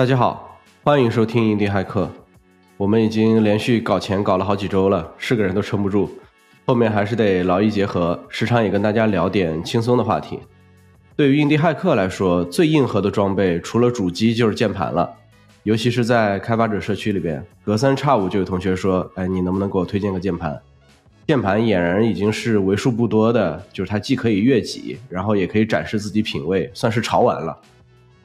[0.00, 2.10] 大家好，欢迎收听印地骇客。
[2.78, 6.10] 我们已经连续搞钱搞了好几周了，是个人都撑不住。
[6.64, 10.38] 后面还是得劳逸结合，时常也跟大家聊点轻松的话题。
[11.16, 15.06] 对于印地骇客来说，最硬核的装备除了主机就是键盘了。
[15.64, 20.58] 尤其是在开发者社区里边，隔三差五就有同学说：“哎，你能不能给我推荐个键盘？”
[21.28, 27.54] 键盘俨然已经是为数不多的，就是它既可以悦己，然后也可以展示自己品味，算是潮玩了。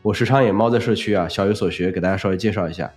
[0.05, 2.93] 我时常也猫在社区啊，小有所学，给大家稍微介绍一下。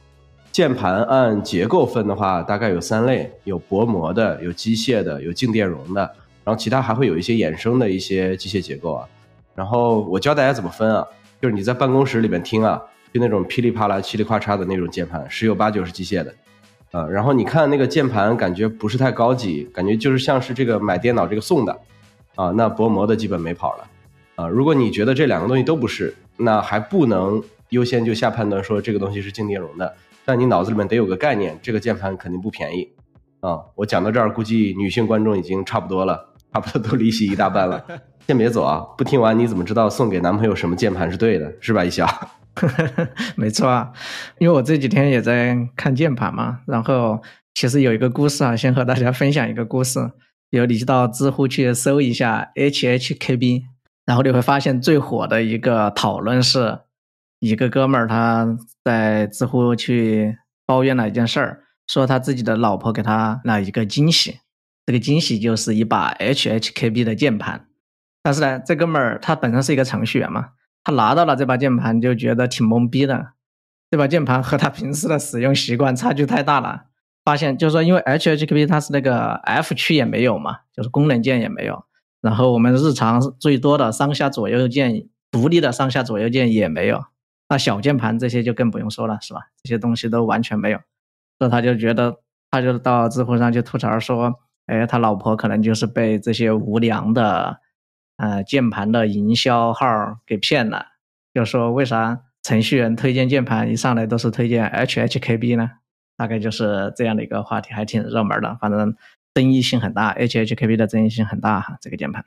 [0.53, 6.03] 键盘按结构分的话，大概有三类：有薄膜的，有机械的，有静电容的。
[6.45, 9.09] 然后其他还会有一些衍生的一些机械结构啊。
[9.55, 11.07] 然后我教大家怎么分啊，
[11.41, 12.79] 就是你在办公室里面听啊。
[13.11, 16.35] 就那种噼里啪啦、嘁里咔嚓的那种键盘，十有八九是机械的，
[16.91, 21.75] 啊，然后你看那个键盘，感觉不是太高级，感觉就是像是这个买电脑这个送的，
[22.35, 23.85] 啊，那薄膜的基本没跑了，
[24.35, 29.95] 啊，如果你觉得这两个东西都不是，那还不能优先就下判断说这个东西是静电容的，
[30.25, 32.89] 但你脑子里面得有个概念，这个键盘肯定不便宜，
[33.41, 37.85] 啊，我讲到这儿，估计女性观众已经差不多了，差不多都离席一大半了，
[38.27, 42.07] 先别走啊，不听完你怎么知道送给男朋友什么键盘是对的，是吧，一笑。
[43.37, 43.93] 没错啊，
[44.39, 47.23] 因为我这几天也在看键盘嘛，然后
[47.55, 50.11] 其实有一个故事啊，先和大家分享一个故事。
[50.51, 53.65] 有你到知乎去搜一下 HHKB，
[54.09, 56.79] 然后你会发现最火的一个讨论是，
[57.41, 64.39] 一个哥们儿他在知乎去抱怨了一件事儿，说他自己的老婆给他了一个惊喜，
[64.87, 67.67] 这个惊喜就是一把 HHKB 的键盘，
[68.23, 70.53] 但是呢，这哥们儿他本身是一个程序员嘛。
[70.83, 73.33] 他拿到了这把键盘，就觉得挺懵逼的。
[73.91, 76.85] 这把键盘和他平时的使用习惯差距太大了。
[77.27, 81.85] 发现就是说，因为 HHKB 它是那个 F 区也没有嘛，就是功能键也没有。
[82.21, 87.05] 然后我们日常最多的上下左右键，独立的上下左右键也没有。
[87.49, 89.41] 那小键盘这些就更不用说了，是吧？
[89.63, 90.81] 这些东西都完全没有。
[91.39, 92.17] 那他就觉得，
[92.51, 97.61] 他就到知乎上去吐槽说：“哎，他老婆可能就是被这些无良的。”
[98.19, 99.87] 呃，键盘的营销号
[100.27, 100.87] 给骗了，
[101.33, 105.71] 就说为啥程序员推荐键盘一上来都是推荐 HHKB 呢？
[106.17, 108.97] 大概就是这样的一个话题，还挺热门的，反正
[109.35, 111.79] 争议性很大，HHKB 的争议性很大哈。
[111.81, 112.25] 这个键盘，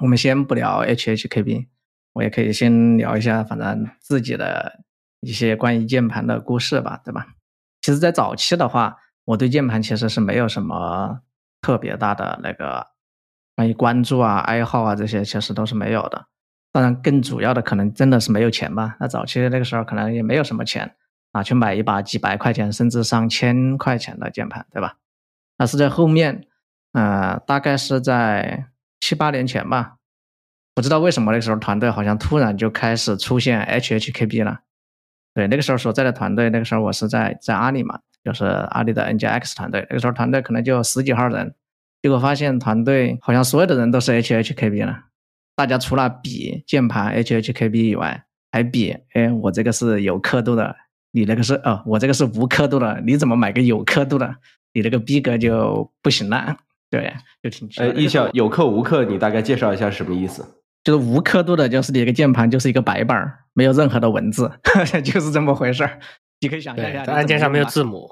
[0.00, 1.66] 我们先不聊 HHKB，
[2.14, 4.80] 我也可以先聊一下，反正自己的
[5.20, 7.26] 一些关于键盘的故事吧，对吧？
[7.82, 11.20] 其实，在早期的话，我对键盘其实是没有什么
[11.60, 12.88] 特别大的那个。
[13.54, 16.26] 关于关注啊、爱好啊这些，其实都是没有的。
[16.72, 18.98] 当然，更主要的可能真的是没有钱吧。
[19.00, 20.94] 那早期那个时候可能也没有什么钱
[21.32, 24.98] 啊，去买一把几百块钱甚至上千块钱的键盘，对吧？
[25.58, 26.46] 那是在后面，
[26.92, 28.66] 呃，大概是在
[29.00, 29.96] 七八年前吧。
[30.74, 34.60] 不知道为什么那个时候团队好像突然就开始出现 HHKB 了。
[35.32, 39.86] 对，那个时候所在的团队，那个时候我是在在阿里嘛，就是阿里的 NGX 团队。
[39.88, 41.54] 那个时候团队可能就十几号人。
[42.02, 45.04] 结果发现团队好像所有的人都是 HHKB 了，
[45.56, 50.76] 大家除了比键盘 HHKB 以外，还比，哎，我这个是有刻度的，
[51.16, 54.36] 你那个是，哦，我这个是无刻度的，你怎么买个有刻度的？
[54.74, 56.54] 你那个逼格就不行了，
[56.90, 57.10] 对，
[57.42, 57.66] 就挺。
[57.78, 60.44] 呃，意向有刻无刻，你大概介绍一下什么意思？
[60.84, 64.52] 就是无刻度的，就是你个键盘就是一个白板，没有任何的文字，
[65.02, 65.98] 就是这么回事儿。
[66.42, 68.10] 你可以想象一下，按键上没有字母。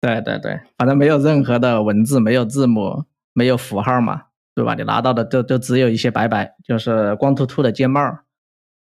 [0.00, 3.04] 对对对，反正没有任何的文字，没有字母，
[3.34, 4.74] 没有符号嘛，对吧？
[4.74, 8.00] 你拿到的就就只有一些白白，就是光秃秃的键帽。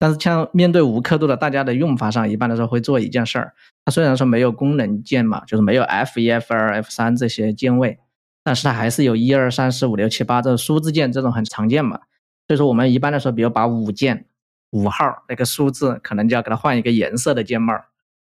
[0.05, 3.55] 但是像面对无刻度的，大家的用法上一般来说会做一件事儿。
[3.87, 7.99] 它虽然说没有功能键嘛，就是没有 F 一、F 二、F 三这些键位，
[8.43, 12.01] 但是它还是有一二三四五六七八这数字键，这种很常见嘛。
[12.47, 14.27] 所以说我们一般来说，比如把五键
[14.73, 17.75] 五号那个数字，可能就要给它换一个颜色的键帽。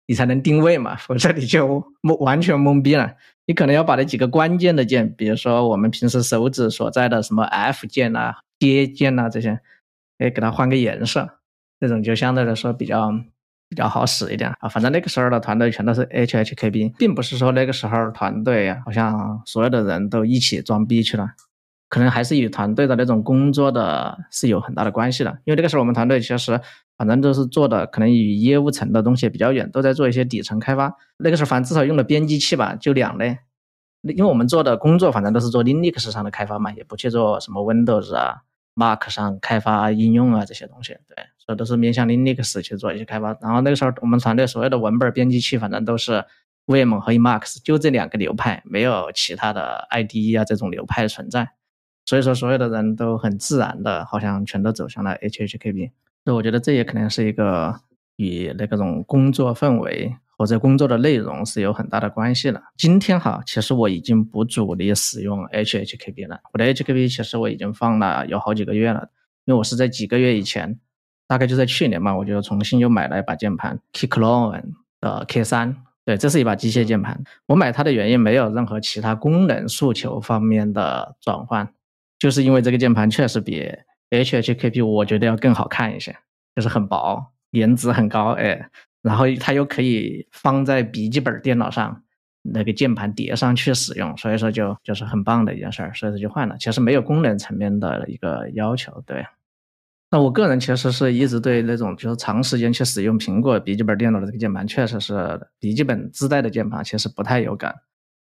[0.06, 3.14] 你才能定位嘛，否则你就懵完全懵逼了。
[3.46, 9.62] 你可能要把那几个关键的键，比如说我们平时手指所在的什么 F 键啊、接键啊这些，
[10.18, 11.39] 哎，给它换个颜色，
[11.80, 13.12] 这种就相对来说比较
[13.70, 14.70] 比较好使一点啊。
[14.70, 21.30] 反正那个时候的团队全都是 HHKB，并不是说那个时候团队好像所有的人都一起装逼去了，
[21.88, 25.32] 可能还是与团队的那种工作的是有很大的关系的。
[25.46, 26.60] 因为那个时候我们团队其实。
[27.00, 30.94] 反正都是做的，可能与业务层的东西比较远，都在做一些底层开发。
[31.20, 33.38] 那个时候，反正至少用的编辑器吧，就两类。
[34.02, 38.42] 因为我们做的工作，反正都是做 Linux 上的开发嘛，也不去做什么 Windows 啊、
[38.74, 40.98] Mac 上开发应用啊这些东西。
[41.08, 41.16] 对，
[41.50, 43.36] 所以都是面向 Linux 去做一些开发。
[43.42, 46.24] 然后那个时候，我们团队所有的文本编辑器，反正都是
[46.68, 51.50] Vim 和 Emacs，就这两个流派，没有其他的 IDE 啊这种流派存在。
[52.06, 55.90] 所以说，所有的人都很自然的，好像全都走向了 HHKB。
[56.24, 57.82] 所以我觉得这也可能是一个
[58.18, 62.62] 与那个种工作氛围或者工作的内容是有很大的关系的。
[62.78, 69.10] 今天哈，其实我已经不主力使用 HHKB 了，我的 HKB 其实我已经放了有好几个月了，
[69.46, 70.80] 因为我是在几个月以前，
[71.30, 74.64] 大概就在去年吧，我就重新又买了一把键盘 Keyclone
[75.00, 75.78] 的 K 三。
[76.04, 77.24] 对，这是一把机械键盘。
[77.46, 81.72] 我买它的原因没有任何其他功能诉求方面的转换，
[82.18, 83.72] 就是因为这个键盘确实比
[84.10, 86.18] HHKP 我觉得要更好看一些，
[86.56, 88.70] 就是很薄，颜值很高，哎，
[89.04, 92.02] 然后它又可以放在笔记本电脑上，
[92.42, 96.56] 那个键盘叠上去使用，所以说就就是很棒的一件事儿，所以说就换了。
[96.60, 99.24] 其实没有功能层面的一个要求，对。
[100.12, 107.76] 那我个人其实是一直对那种就是长时间去使用苹果笔记本电脑的这个键盘，确实是笔记本自带的键盘，其实不太有感。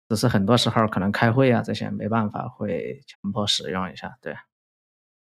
[0.09, 4.17] 只是很多时候可能开会啊这些没办法会强迫使用一下。
[4.21, 4.35] 对，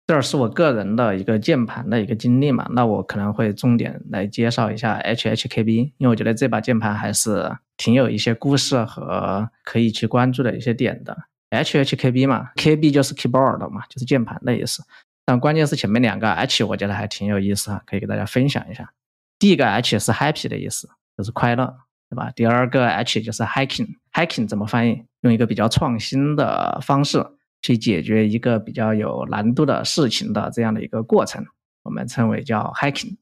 [0.08, 2.68] 这是我个人的一个键盘的一个经历嘛。
[2.72, 11.18] 那我可能会重点来介绍一下 HHKB，因为我觉得这把键盘还是挺有一些故事和可以去关注的一些点的。
[11.52, 14.84] HHKB 嘛，KB 就是 keyboard 嘛，就是键盘的意思。
[15.30, 18.92] 但关键是前面两个 H，我觉得还挺有意思哈，可以给大家分享一下。
[19.38, 21.72] 第一个 H 是 happy 的意思，就是快乐，
[22.10, 22.31] 对吧？
[22.36, 25.06] 第二个 H 就是 hiking，hiking 怎么翻译？
[25.22, 27.24] 用一个比较创新的方式
[27.62, 31.46] 去解决一个比较有难度的事情的这样的一个过程，
[31.84, 33.16] 我们称为叫 hiking，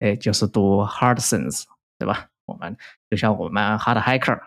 [0.00, 1.62] 哎，就是读 hard things，
[1.96, 2.26] 对吧？
[2.46, 2.76] 我们
[3.08, 4.40] 就像我们 hard hiker，是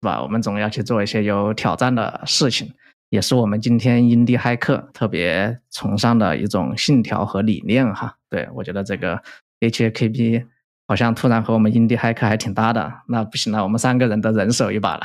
[0.00, 0.20] 吧？
[0.20, 2.74] 我们总要去做一些有挑战的事情。
[3.08, 8.16] 也是我们今天印地骇客特别崇尚的一种信条和理念哈。
[8.28, 9.22] 对我觉得这个
[9.60, 10.44] HKB
[10.86, 12.92] 好像突然和我们印地骇客还挺搭的。
[13.08, 15.02] 那不行了，我们三个人的人手一把了。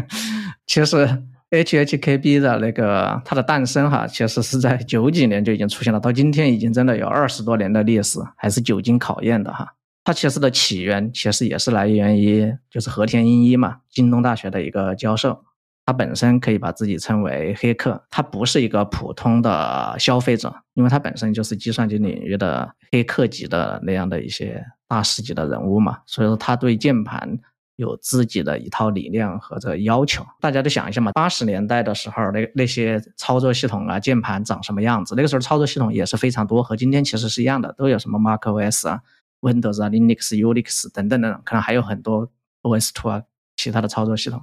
[0.66, 9.74] 其实 HHKB 的那个它的诞生哈，其实是在九几年就已经出现了，到今天已经真的有二十多年的历史，还是久经考验的哈。
[10.02, 15.44] 它其实的起源其实也是来源于就是和田英一嘛，京东大学的一个教授。
[15.86, 27.38] 他本身可以把自己称为黑客，他不是一个普通的消费者，因为他本身就是计算机领域的黑客级的那样的一些大师级的人物嘛，所以说他对键盘
[27.76, 30.26] 有自己的一套理念和这要求。
[30.40, 35.14] 大家都想一下嘛，八十年代的时候，那那些操作系统啊，键盘长什么样子？
[35.16, 39.00] 那个时候操作系统也是非常多，和今天其实是一样的，都有什么 MacOS 啊、
[39.40, 42.28] Windows 啊、Linux、Unix 等等等，可能还有很多
[42.62, 43.22] OS2 啊，
[43.56, 44.42] 其他的操作系统。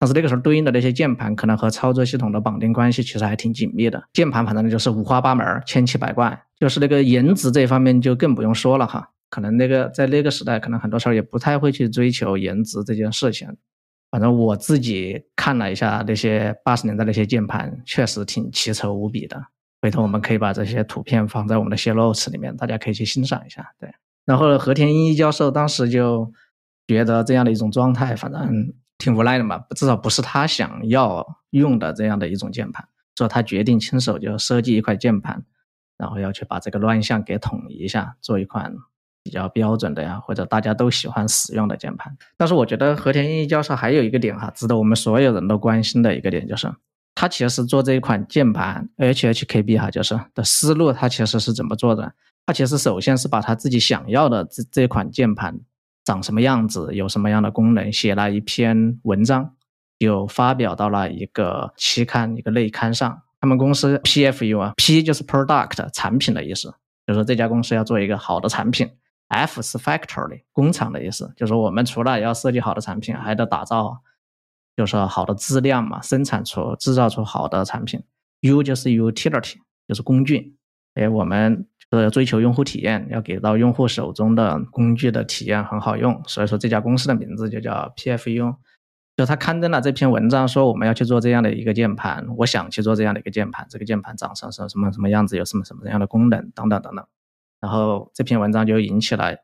[0.00, 4.00] 但是那个时候对应的那些键盘，可能和操作系统的绑定关系其实还挺紧密的。
[4.12, 9.10] 键盘反正就是五花八门、千奇百怪，就是那个颜值这方面就更不用说了哈。
[9.28, 13.48] 可能那个在那个时代，可能很多时候也不太会去追求颜值这件事情。
[14.10, 19.42] 反正我自己看了一下那些八十年代那些键盘，确实挺奇丑无比的。
[19.82, 23.66] 回头我们可以把这些图片放在我们的 show notes 里面，大家可以去欣赏一下。
[23.80, 23.92] 对，
[24.24, 26.32] 然后和田英一教授当时就
[26.86, 28.72] 觉得这样的一种状态，反正。
[28.98, 35.44] 挺无奈的嘛，至少不是他想要用的这样的一种键盘，所以他决定亲手就设计一块键盘，
[35.96, 38.74] 然后要去把这个乱象给统一一下，做一款
[39.22, 42.16] 比较标准的呀，或者大家都喜欢使用的键盘。
[42.36, 46.68] 但是我觉得和田英一教授还有一个点哈，值得我们所有人都关心的一个点，就是
[47.14, 52.12] 他其实做这一款键盘 HHKB 哈，就是的思路，他其实是怎么做的？
[52.46, 55.60] 他其实首先是把他自己想要的这这款键盘。
[56.08, 59.54] 长什么样子，有什么样的功能，写了一篇文章，
[59.98, 63.20] 就发表到了一个期刊、一个内刊上。
[63.38, 66.70] 他们公司 PFU 啊，P 就是 product 产品的意思，
[67.06, 68.88] 就是说这家公司要做一个好的产品。
[69.26, 74.00] F 是 factory 工厂的意思，就是说我们除了要设计好的产品，还得打造，
[74.74, 78.02] 就是说好的质量嘛，生产出、制造出好的产品。
[78.40, 80.56] U 就是 utility，就是工具。
[80.94, 81.66] 哎，我们。
[81.90, 88.56] 是追求用户体验，要给到用户手中的工具的体验很好用，所以说这家公司的名字就叫 PFU。
[89.16, 97.04] 就他刊登了这篇文章，说我们要去做这样的一个键盘，我想去做这样的一个键盘，这个键盘长成什什么什么样子，有什么什么样的功能等等等等。
[97.60, 99.34] 然后这篇文章就引起了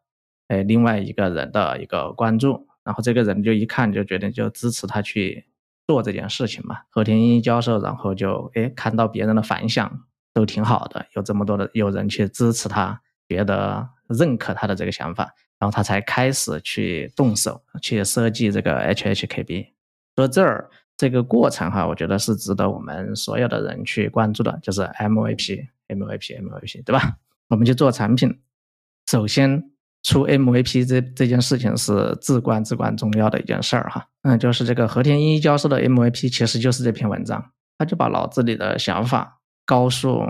[0.46, 5.46] 哎另外一个人的一个关注，然后这个人就一看就决定就支持他去
[5.88, 6.82] 做这件事情嘛。
[6.90, 10.04] 和田一教授，然后就哎看到别人的反响。
[10.34, 19.68] 都挺好的，有这么多的有人去支持他，觉得认可他的这个想法，然后他才开始去动手去设计这个 HHKB。
[20.16, 27.16] 说这儿这个过程哈，我觉得是值得我们所有的人去关注的，就是 MVP，MVP，MVP，对吧？
[27.48, 28.40] 我们去做产品，
[29.06, 29.70] 首先
[30.02, 34.08] 出 MVP 这这件事情是至关至关重要的一件事儿哈。
[34.22, 39.40] 嗯，就是这个和田一教授的 MVP 其实就是这篇文章，他就把脑子里的想法。
[39.64, 40.22] 告诉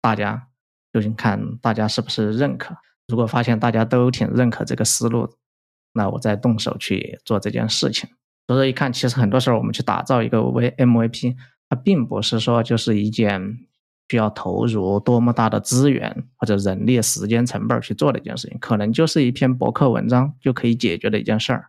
[0.00, 0.48] 大家，
[0.92, 2.76] 究竟看大家是不是认可。
[3.06, 5.28] 如果发现大家都挺认可这个思路，
[5.94, 8.08] 那我再动手去做这件事情。
[8.46, 11.36] 所以说，一看，其实很多时候我们去打造一个 V MVP，
[11.68, 13.58] 它并不是说就是一件
[14.08, 21.68] 需要投入多么大的资源或者人力、时间成本去做的一件事情，可能就是一篇博客文章就可以解决的一件事儿。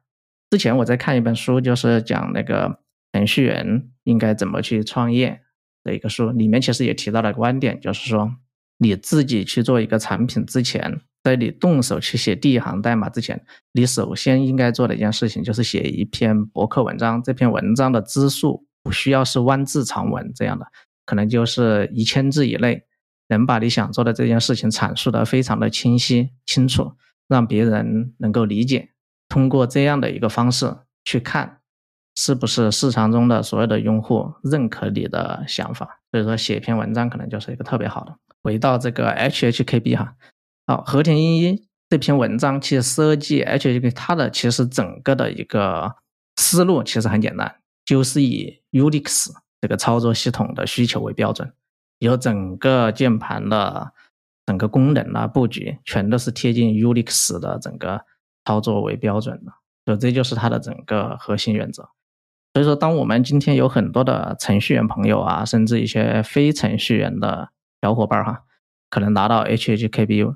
[0.49, 2.79] 之前我在看一本书，就是讲那个
[3.13, 5.41] 程序员应该怎么去创业
[5.83, 8.31] 的一个书，里面其实也提到了观点，就是说
[8.77, 11.01] 你自己去做一个产品之前。
[11.21, 13.43] 在你动手去写第一行代码之前，
[13.73, 17.21] 你首先应该做的一件事情就是写一篇博客文章。
[17.21, 20.65] 这篇文章的字数不需要是万字长文这样的，
[21.05, 22.83] 可能就是一千字以内，
[23.27, 26.93] 能把你想做的这件事情阐述的非常的清晰清楚，
[27.27, 28.91] 让别人能够理解。
[29.27, 31.58] 通过这样的一个方式去看，
[32.21, 36.01] 是不是市场中的所有的用户认可你的想法。
[36.11, 38.13] 所以说，写一篇文章可能就是一个特别好的。
[38.43, 40.15] 回到这个 HHKB 哈。
[40.67, 45.95] 好，和田英一这篇文章其实设计 HHK 它的其实整个的一个
[46.35, 49.29] 思路其实很简单，就是以 Unix
[49.61, 51.53] 这个操作系统的需求为标准，
[51.99, 53.93] 有整个键盘的
[54.45, 58.01] 整个功能啊布局全都是贴近 Unix 的整个
[58.43, 59.53] 操作为标准的，
[59.85, 61.89] 所以这就是它的整个核心原则。
[62.53, 67.49] 所以说，当我们今天有很多的程序员朋友啊，甚至一些非程序员的
[67.81, 68.43] 小伙伴哈，
[68.89, 70.35] 可能拿到 HHKB。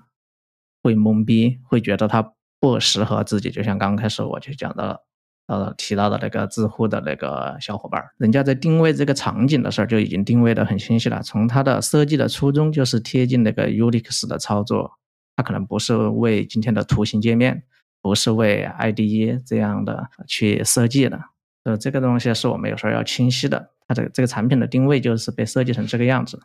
[0.85, 3.49] 会懵逼，会觉得它不适合自己。
[3.49, 4.99] 就像刚开始我就讲的，
[5.47, 11.21] 呃，提到的那个知乎的那个小伙伴，人家在定位这个场景的事儿就已经定位的很清晰了。
[11.23, 14.91] 从它的设计的初衷就是贴近那个 Unix 的操作，
[15.37, 17.63] 它可能不是为今天的图形界面，
[18.01, 21.17] 不是为 IDE 这样的去设计的。
[21.63, 23.69] 呃，这个东西是我们有时候要清晰的。
[23.87, 26.39] 它这个这个产品的定位就是被设计成这个样子。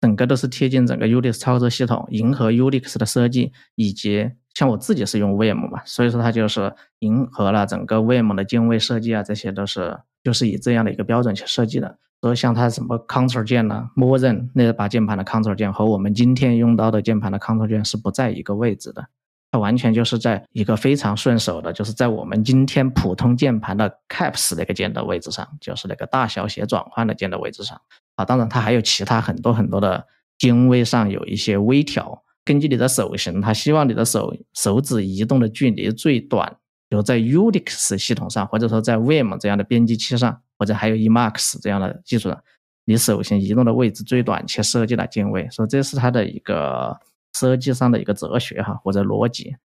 [0.00, 11.98] 整个都是贴近整个 Unix 操作系统，迎合 Unix 的设计，以及像我自己是用 Vim 嘛，所以说它就是迎合了整个 Vim 的键位设计啊，这些都是就是以这样的一个标准去设计的。
[12.20, 19.06] 所以像它什么 Ctrl 键呢，默认那把键盘的 Ctrl 键和我们今天用到的键盘的 Ctrl 键是不在一个位置的，
[19.52, 27.78] 它完全就是在一个非常顺手的，就是在我们今天普通键盘的 Caps 那个键的位置上，就是那个大小写转换的键的位置上。
[28.14, 30.06] 啊，当然，它还有其他很多很多的
[30.38, 36.56] 键位上有一些微调，根据你的手型，它希望你的手手指移动的距离最短，
[36.88, 42.42] 比如在 Unix 系统上，或者说在 Vim 这样的编辑器上，或者还有 Emacs 这样的技术上，
[42.86, 46.98] 你手型移动的位置最短，且设计了键位，所以这是它的一个
[47.34, 49.56] 设计上的一个哲学哈，或者逻辑。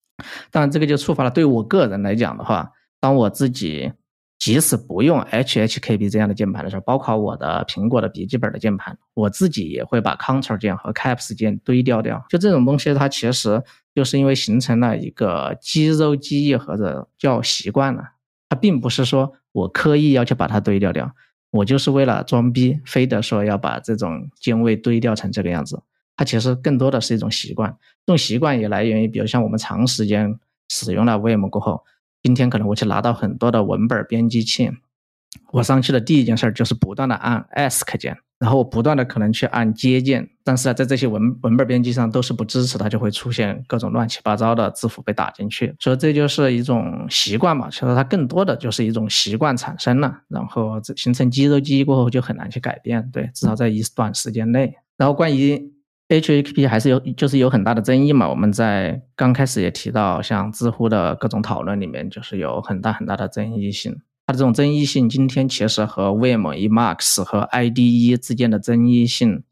[0.50, 2.70] 当然，这个就触发了对我个人来讲的话，
[3.00, 3.92] 当我自己。
[4.38, 12.23] 即使不用 HHKB 这样的键盘的时候，包括我的苹果的笔记本的键盘，我自己也会把 Ctrl 键和 Caps 键堆掉掉。
[12.28, 13.62] 就这种东西，它其实
[13.94, 18.02] 就是因为形成了一个肌肉记忆或者叫习惯了。
[18.50, 21.11] 它并不是说我刻意要去把它堆掉掉，
[21.50, 25.82] 我就是为了装逼，非得说要把这种键位堆掉成这个样子。
[26.16, 27.70] 它其实更多的是一种习惯，
[28.06, 31.82] 这种习惯也来源于，比如像我们长时间使用了 Vim 过后。
[32.23, 34.68] 今天可能我去拿到很多的文本编辑器，
[35.52, 54.75] 我上去的第一件事就是不断的按 ESC 键，然后我不断的可能去按接键，但是在这些文文本编辑上都是不支持，它就会出现各种乱七八糟的字符被打进去，所以这就是一种习惯嘛，其实它更多的就是一种习惯产生了，然后形成肌肉记忆过后就很难去改变，对，至少在一短时间内。
[54.96, 55.73] 然后关于
[56.09, 58.29] HAPP 还是有，就是有很大的争议嘛。
[58.29, 64.01] 我们在刚开始也提到，像知乎的各种讨论里面，就是有很大很大的争议性。
[64.27, 69.43] 它的这种争议性，今天其实和 Vim、Emacs 和 IDE 之间的争议性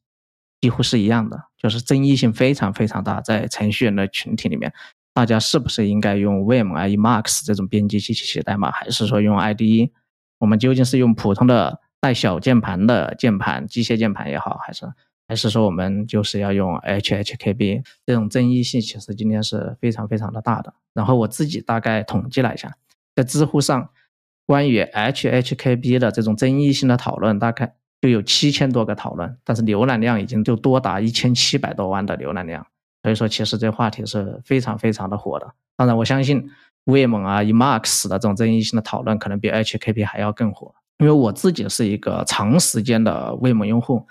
[0.60, 3.20] 几乎是一样的，就是争议性非常非常大。
[3.20, 4.72] 在程序员的群体里面，
[5.12, 9.90] 大家是不是应该用 Vim、Emacs 这种编辑器去写代码，还是说用 IDE？
[10.38, 14.86] 我们究竟是用普通的带小键盘的键盘，机械键盘也好，还是？
[15.26, 20.72] 还是说我们就是要用 HHKB 这种争议性，其实今天是非常非常的大的。
[20.92, 22.74] 然后我自己大概统计了一下，
[23.16, 23.88] 在知乎上
[24.46, 32.66] 关于 HHKB 的这种争议性的讨论，大概就有七千多个讨论，但是浏览量已经就多达一千七百多万的浏览量。
[33.02, 35.54] 所以说，其实这话题是非常非常的火的。
[35.76, 36.50] 当然，我相信
[36.84, 40.74] Vim 啊、Emacs 的这种争议性的讨论，可能比 HKB 还要更火。
[40.98, 44.06] 因为我自己是一个长时间的 Vim 用户。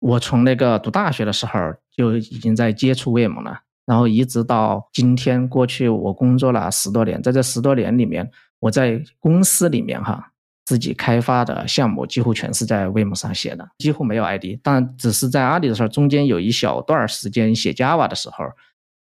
[0.00, 1.58] 我从那个读大学的时候
[1.96, 10.32] 就已经在接触 Vim 了，然后一直到今天，过去我工作了十多年，在这十多年里面，我在公司里面哈
[10.64, 14.60] 自己开发的项目几乎全是在 Vim 上写的，几乎没有 ID。
[14.62, 18.44] 但，只是在阿里的时候，中间有一小段时间写 Java 的时候，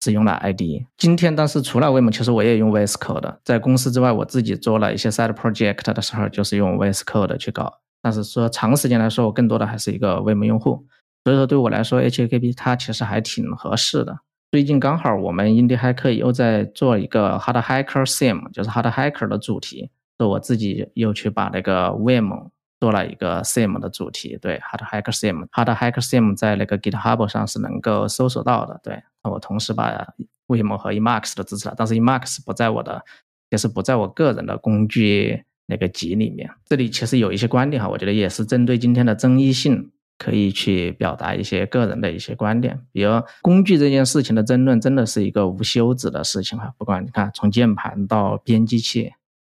[0.01, 0.61] 是用了 ID。
[0.97, 3.37] 今天，但是除了 Vim，其实我也用 VS Code。
[3.43, 7.81] 在公司之外，我自己做了一些 side project 的时候，就是用 VS Code 去搞。
[8.01, 10.85] 但是说长时间来说，我更多的还是一个 Vim 用户。
[11.23, 14.19] 所以说，对我来说，HKB 它其实还挺合适的。
[14.51, 19.89] 最近刚好我们 Indie Hacker 又在做一个 Hard Hacker Sim，就是 Hard Hacker 的主题。
[20.17, 22.49] 所以我自己又去把那个 Vim
[22.79, 24.37] 做了一个 Sim 的主题。
[24.41, 28.79] 对，Hard Hacker Sim，Hard Hacker Sim 在那个 GitHub 上是能够搜索到的。
[28.81, 30.07] 对，那我同时把
[30.47, 33.03] Vim 和 Emacs 都支持了，但是 Emacs 不在我的，
[33.49, 36.49] 也是不在我个人的工具那个集里面。
[36.65, 39.91] 这里其实有一些观点哈，我觉得也是针对今天的争议性。
[40.19, 43.11] 可以去表达一些个人的一些观点，比如
[43.43, 46.73] 工具这件事情的争论，真的是一个无休止的事情哈。
[46.79, 49.11] 不管你看从键盘到编辑器，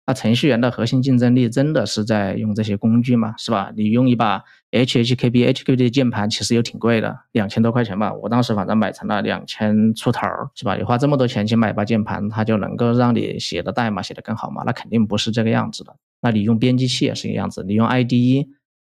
[0.08, 3.34] 那程序员的核心竞争力真的是在用这些工具吗？
[3.36, 3.70] 是吧？
[3.76, 8.10] 你用一把 HHKB HKB 的键盘，其实又挺贵的，两千多块钱吧。
[8.14, 10.76] 我当时反正买成了两千出头，是吧？
[10.76, 14.62] 你花这么多钱去买把键盘，它就能够让你写的代码写得更好吗？
[14.64, 15.94] 那肯定不是这个样子的。
[16.22, 18.48] 那你用编辑器也是一个样子，你用 IDE。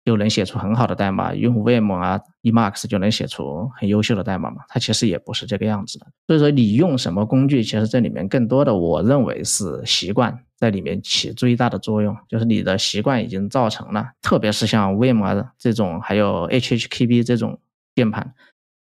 [0.03, 4.63] 就能写出很好的代码，用 Vim 啊、Emacs 就能写出很优秀的代码嘛？
[4.68, 6.08] 它其实也不是这个样子的。
[6.25, 12.15] 所以说，你用什么工具，其实这里面更多的，我认为是习惯在里面起最大的作用。
[12.30, 17.60] 就是你的习惯已经造成了，特别是像 Vim 这种，还有 HHKB 这种
[17.96, 18.34] 键盘，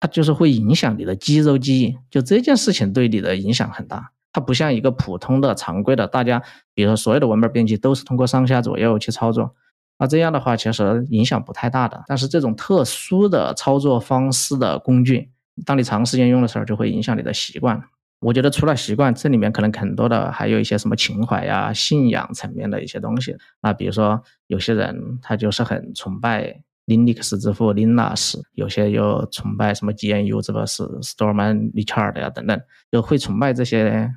[0.01, 1.97] 它就是会影响你的肌肉记忆。
[2.11, 4.11] 就这件事情对你的影响很大。
[4.33, 6.43] 它不像一个普通的常规的，大家
[6.75, 9.55] 比如说所有的文本编辑都是通过上下左右去操作。
[9.99, 12.05] 那这样的话，其实影响不太大的。
[12.07, 15.31] 但是这种特殊的操作方式的工具，
[15.65, 17.83] 当你长时间用的时候，就会影响你的习惯。
[18.21, 23.37] 我觉得除了习惯，这里面可能很多的还有一些什么情怀呀、信仰层面的一些东西。
[23.63, 32.61] 那比如说，有些人他就是很崇拜 Linux 之父 Linus，有些又崇拜什么 GNU 这个是 Stallman Richard 呀等等，
[32.91, 34.13] 就会崇拜这些。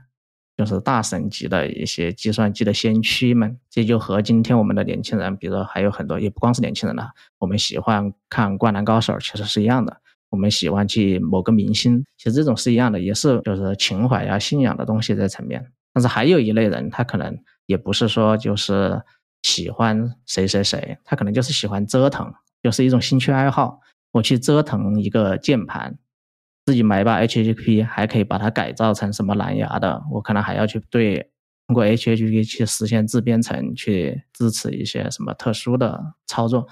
[0.58, 10.02] 就是大神级的一些计算机的先驱们，这就和今天我们的年轻人，比如说还有很多，也不光是年轻人了，我们喜欢看《灌篮高手》，其实是一样的。
[10.32, 15.64] 我们喜欢去某个明星，其实这种是一样的，也是就是情怀呀、信仰的东西在层面。
[15.94, 19.00] 但是还有一类人，他可能也不是说就是
[19.44, 23.80] 喜欢谁谁谁，他可能就是喜欢折腾，就是一种兴趣爱好。
[24.14, 25.98] 我去折腾一个键盘。
[26.66, 30.02] 自己买把 HHP，还可以把它改造成什么蓝牙的？
[30.12, 31.32] 我可能还要去对
[31.66, 36.68] 通过 HHP 去实现自编程，去支持一些什么特殊的操作。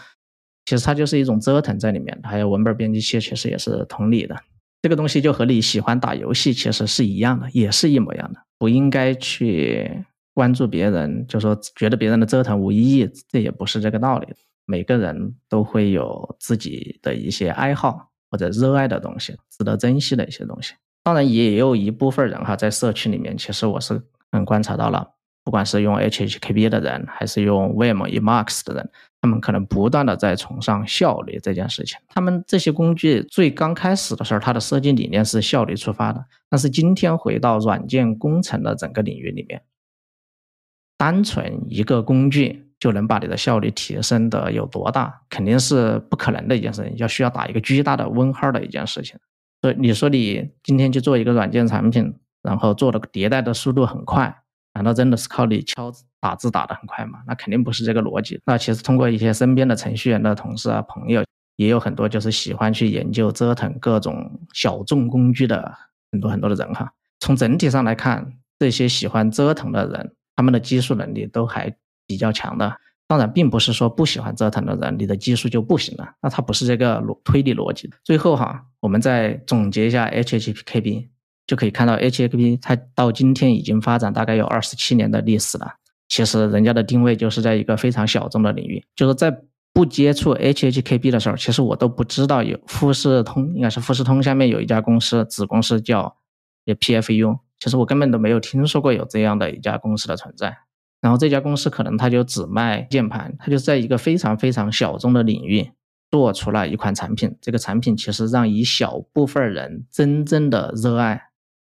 [0.70, 2.16] 其实它就是一种折腾在里面。
[2.24, 4.36] 还有文本编辑器，其实也是同理的。
[4.84, 8.40] 这个东西就和你喜欢打游戏其实是一样的，也是一模一样的。
[8.60, 10.06] 不应该去
[10.36, 14.28] 关注别人，就说觉得别人的折腾无意义，这也不是这个道理。
[14.68, 18.06] 每个人都会有自己的一些爱好。
[18.32, 25.16] 或者热爱的东西，值得珍惜的一些东西，当然也有一部分人哈，在社区里面，其实我是嗯观察到了，
[25.50, 28.88] 不管是用 HHKB 的人，还是用 Vim、Emacs 的人，
[29.20, 31.98] 他们可能不断的在崇尚效率这件事情。
[32.08, 39.64] 他们这些工具最刚开始的时候，它的设计理念是效率出发的，但是今天回到软件工程的整个领域里面，
[41.00, 42.68] 单纯一个工具。
[42.80, 49.20] 就能把你的效率提升的有多大，肯定是不可能的一件事情，要需要打一个巨大的问号的一件事情。
[49.62, 54.34] 所以你说你今天去做一个软件产品，然后做的迭代的速度很快，
[54.74, 57.20] 难道真的是靠你敲打字打的很快吗？
[57.28, 58.40] 那肯定不是这个逻辑。
[58.46, 61.24] 那其实通过一些身边的程序员的同事啊朋友，
[61.56, 65.74] 也有很多就是喜欢去研究折腾各种小众工具的
[66.12, 66.92] 很多很多的人哈。
[67.20, 71.76] 从整体上来看，这些喜欢折腾的人，他们的技术能力都还。
[72.10, 72.76] 比较强的，
[73.08, 76.10] 当然并不是说不喜欢折腾的人，你的技术就不行了。
[76.24, 77.88] 那它不是这个逻推理逻辑。
[78.04, 81.08] 最后哈，我们再总结一下 HHKB，
[81.50, 85.74] 就可以看到 HHKB 它到今天已经发展大概有二十七年的历史了。
[86.08, 89.36] 其实人家的定位就是在一个非常小众的领域，就是在
[89.74, 96.16] 不接触 HHKB 的时候，其实我都不知道有富士通，应该是富士通下面有一家公司子公司叫
[96.66, 100.56] 也 PFU，其实我根本都没有听说过有这样的一家公司的存在。
[101.02, 105.72] 然后这家公司可能他就只卖键盘，它就在一个非常非常小众的领域
[106.12, 107.36] 做出了一款产品。
[107.42, 111.29] 这个产品其实让一小部分人真正的热爱，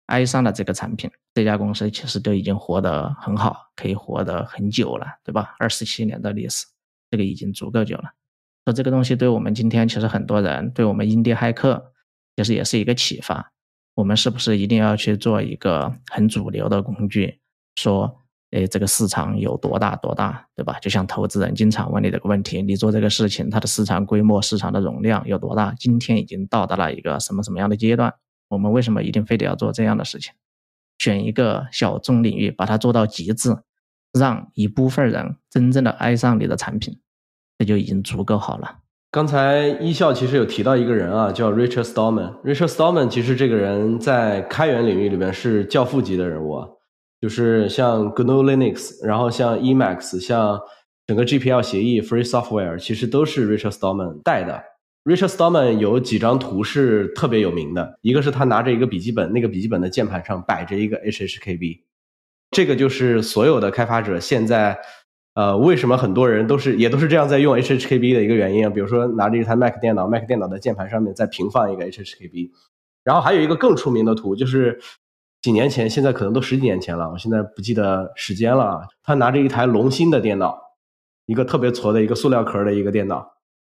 [0.08, 1.08] 爱上了这个产品。
[1.32, 5.54] 这家公司其实都已经活得很好，可以活得很久了，对吧？
[5.58, 6.66] 二十七年的历史，
[7.10, 8.10] 这个已经足够久了。
[8.64, 11.92] 说这个东西对我们今天其实很多人，对我们印地骇客
[12.36, 13.52] 其实也是一个启发。
[13.94, 17.40] 我们是不是一定要去做一个很主流的工具？
[17.76, 18.20] 说。
[18.50, 20.78] 哎，这个市场有多大多大，对吧？
[20.80, 25.74] 就像投资人经常问你这个问题，你做这个事情，它的市场规模、市场的容量有多大？
[25.78, 28.14] 今天已经到达了一个什么什么样的阶段？
[28.48, 30.32] 我们为什么一定非得要做这样的事情？
[30.98, 33.56] 选一个小众领域，把它做到极致，
[34.12, 36.98] 让一部分人真正的爱上你的产品，
[37.56, 38.78] 这就已经足够好了。
[39.10, 42.42] 刚才一笑其实有提到一个人啊，叫 Richard Stallman。
[42.42, 46.68] Richard Stallman 其实这个人在开源领域里面是教父级的人物，啊，
[47.20, 50.60] 就是像 GNU Linux，然后像 Emacs，像
[51.06, 54.62] 整个 GPL 协议 Free Software，其实都是 Richard Stallman 带的。
[55.08, 61.80] Richard Stallman 有几张图是特别有名的，一个是他拿着一个笔记本，那个笔记本的键盘上摆着一个 HHKB，
[62.50, 64.78] 这个就是所有的开发者现在。
[65.34, 68.70] 呃，为什么很多人都是也都是这样在用 HHKB 的一个原因啊？
[68.70, 72.50] 比如说拿着一台 Mac 电脑，Mac 电脑的键盘上面再平放一个 HHKB，
[73.04, 74.80] 然后还有一个更出名的图，就是
[75.40, 78.80] 几年前，现在可能都十几年前了，我现在不记得时间了。
[79.04, 80.58] 他拿着一台龙芯的电脑，
[81.26, 83.24] 一个特别矬的一个塑料壳的一个电脑，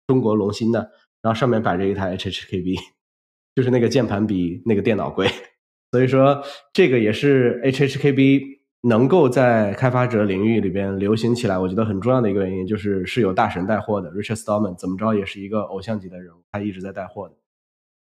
[0.09, 0.91] 中国龙芯的，
[1.23, 2.77] 然后上面摆着一台 HHKB，
[3.55, 5.29] 就是那个键盘比那个电脑贵，
[5.93, 8.61] 所以说这个也是 HHKB。
[8.83, 14.11] 能够在开发者领域里边流行起来，我觉得很重要的一个原因就是是有大神带货的。
[14.13, 17.35] Richard Stallman 怎么着也是一个偶像级的人物，他一直在带货的。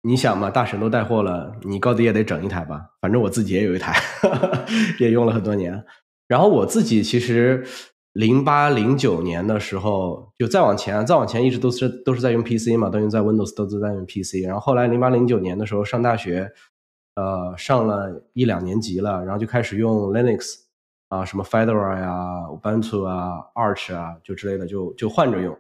[0.03, 2.83] 你想嘛，大神都带货了，你高低也得整一台吧？
[3.01, 3.96] 反正我自己也有一台，
[5.01, 5.85] 也用了很多年。
[6.29, 7.66] 然后我自己其实
[8.12, 14.46] 零八零九年的时候，就再往前，再往前一直都是都是在用 PC 嘛，都用在 Windows，都是在用 PC。
[14.46, 16.53] 然后后来零八零九年的时候上大学。
[17.16, 20.55] 呃，上了一两年级了，然后就开始用 Linux
[21.09, 25.55] 啊，什么 Fedora 呀、Ubuntu 啊、Arch 啊，就之类的，就就换着用。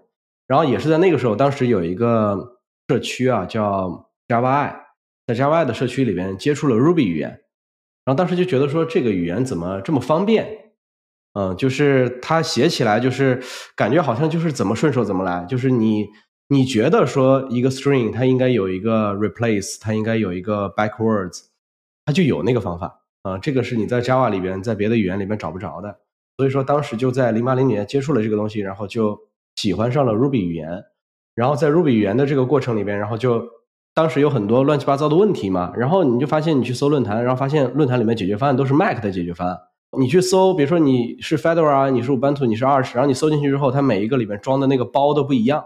[0.46, 2.56] 然后也是在那个时候，当时有一个
[2.88, 4.80] 社区啊，叫 Java i，
[5.26, 7.28] 在 Java i 的社区里边接触了 Ruby 语言，
[8.04, 10.59] 然后当时就觉得说这个语言怎么这么方便？
[11.34, 13.42] 嗯，就是它写起来就是
[13.76, 16.06] 感觉好像就是怎么顺手怎么来，就是你。
[16.52, 21.42] 你觉得说一个 string 它应该有一个 replace，它应该有一个 backwards，
[22.04, 23.38] 它就有那个方法啊。
[23.38, 26.00] 这个是你在 Java 里边，在别的语言里边找不着的。
[26.38, 29.16] 所以说当时就在零八零年接触了这个东西，然后就
[29.54, 30.82] 喜欢上了 Ruby 语言。
[31.36, 33.46] 然后在 Ruby 语言的这个过程里边，然后就
[33.94, 35.72] 当时有很多乱七八糟的问题嘛。
[35.76, 39.56] 然后你就发现你去搜论坛，然后发现论坛里面解决方案都是 Mac 的解决方案。
[39.98, 45.64] 你去搜，比如说你是 Fedora，你是 Ubuntu，你是 Arch，然后你搜进去之后，它每一个里面装的那个包都不一样。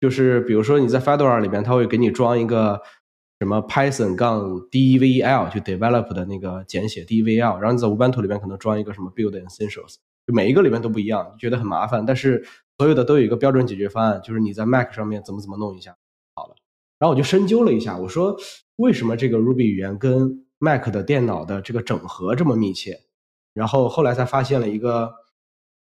[0.00, 2.80] 就是比如说你在 Fedora 里边，它会给你装一个
[3.38, 9.12] 什么 Python 杠 D E V L，就 develop 的那个简写 D E V L 然后你在 Ubuntu 里边可能装一个什么
[9.14, 9.94] Build Essentials，
[10.26, 12.04] 就每一个里面都不一样，觉得很麻烦。
[12.04, 12.44] 但是
[12.78, 15.96] 所有的都有一个标准解决方案，就是你在 Mac 上面怎么怎么弄一下
[16.34, 16.56] 好了。
[16.98, 18.36] 然后我就深究了一下，我说
[18.76, 22.98] 为什么这个 Ruby 语言跟 Mac 的电脑的这个整合这么密切？
[23.56, 25.10] 然后后来才发现了一个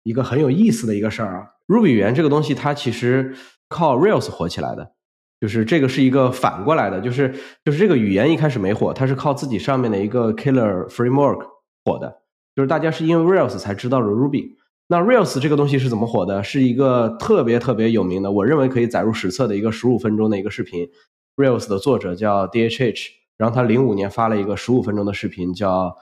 [0.03, 3.35] 一个很有意思的一个事儿啊，Ruby 语言这个东西它其实。
[3.69, 4.93] 靠 Rails 火起来的，
[5.41, 11.45] 就是这个是一个反过来的，就是就是这个语言一开始没火，它是靠自己上面的一个 killer framework
[11.83, 12.21] 火的，
[12.55, 14.51] 就是大家是因为 Rails 才知道了 Ruby。
[14.87, 16.41] 那 Rails 这个东西是怎么火的？
[16.41, 20.87] 是一个特别特别有名的，我认为可以载入史册的一个十五分钟的一个视频。
[21.35, 25.93] Rails 的作者叫 DHH，然后他零五年发了一个十五分钟的视频，叫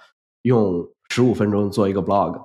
[0.44, 2.40] 用十五分钟做一个 blog。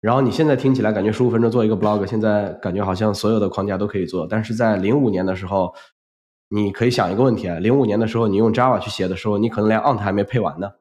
[0.00, 4.26] 然后你现在听起来感觉十五分钟做一个 blog，现在感觉好像所有的框架都可以做。
[4.26, 5.72] 但是在零五年的时候，
[6.48, 10.72] 你可以想一个问题啊，零五年的时候你用 Java 去写的时候，你可能连 Ant 还没配完呢，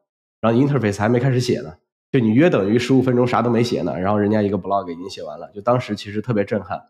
[0.41, 1.71] 然后 interface 还没开始写呢，
[2.11, 6.81] 就你约等于十五分钟啥都没写呢，然后人家一个 blog 已经写完了，就当时其实特别震撼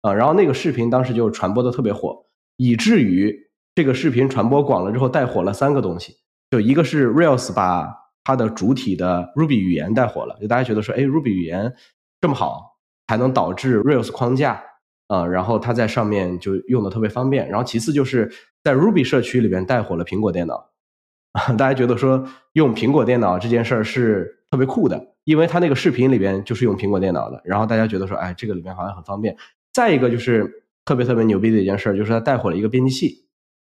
[0.00, 0.14] 啊。
[0.14, 2.24] 然后那个视频当时就传播的特别火，
[2.56, 6.16] 以至于这个视频传播广了之后带火了三个东西，
[6.50, 8.05] 就一个是 Rails 把。
[8.26, 11.72] 它的主体的 Ruby 语言带火了，就大家觉得说，哎，Ruby 语言
[12.20, 14.60] 这么好，才能导致 Rails 框架
[15.06, 17.48] 啊，然后它在上面就用的特别方便。
[17.48, 18.28] 然后其次就是
[18.64, 20.72] 在 Ruby 社区里边带火了苹果电脑，
[21.56, 27.40] 大家觉得说用苹果电脑这件事儿是特别酷的，因为它那个视频里边就是用苹果电脑的。
[27.44, 29.36] 然后大家觉得说，哎，这个里面好像很方便。
[29.72, 33.28] 再一个就是特别特别牛逼的一件事，就是它带火了一个编辑器，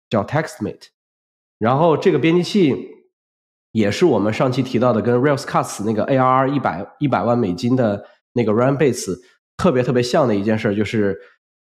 [0.10, 0.88] 叫 TextMate，
[1.60, 2.95] 然后这个编辑器。
[3.76, 9.14] 也是我们上期提到的，跟 Railscast 那个 ARR 一百一百万美金的那个 Run Base
[9.58, 11.20] 特别特别像的一件事，就是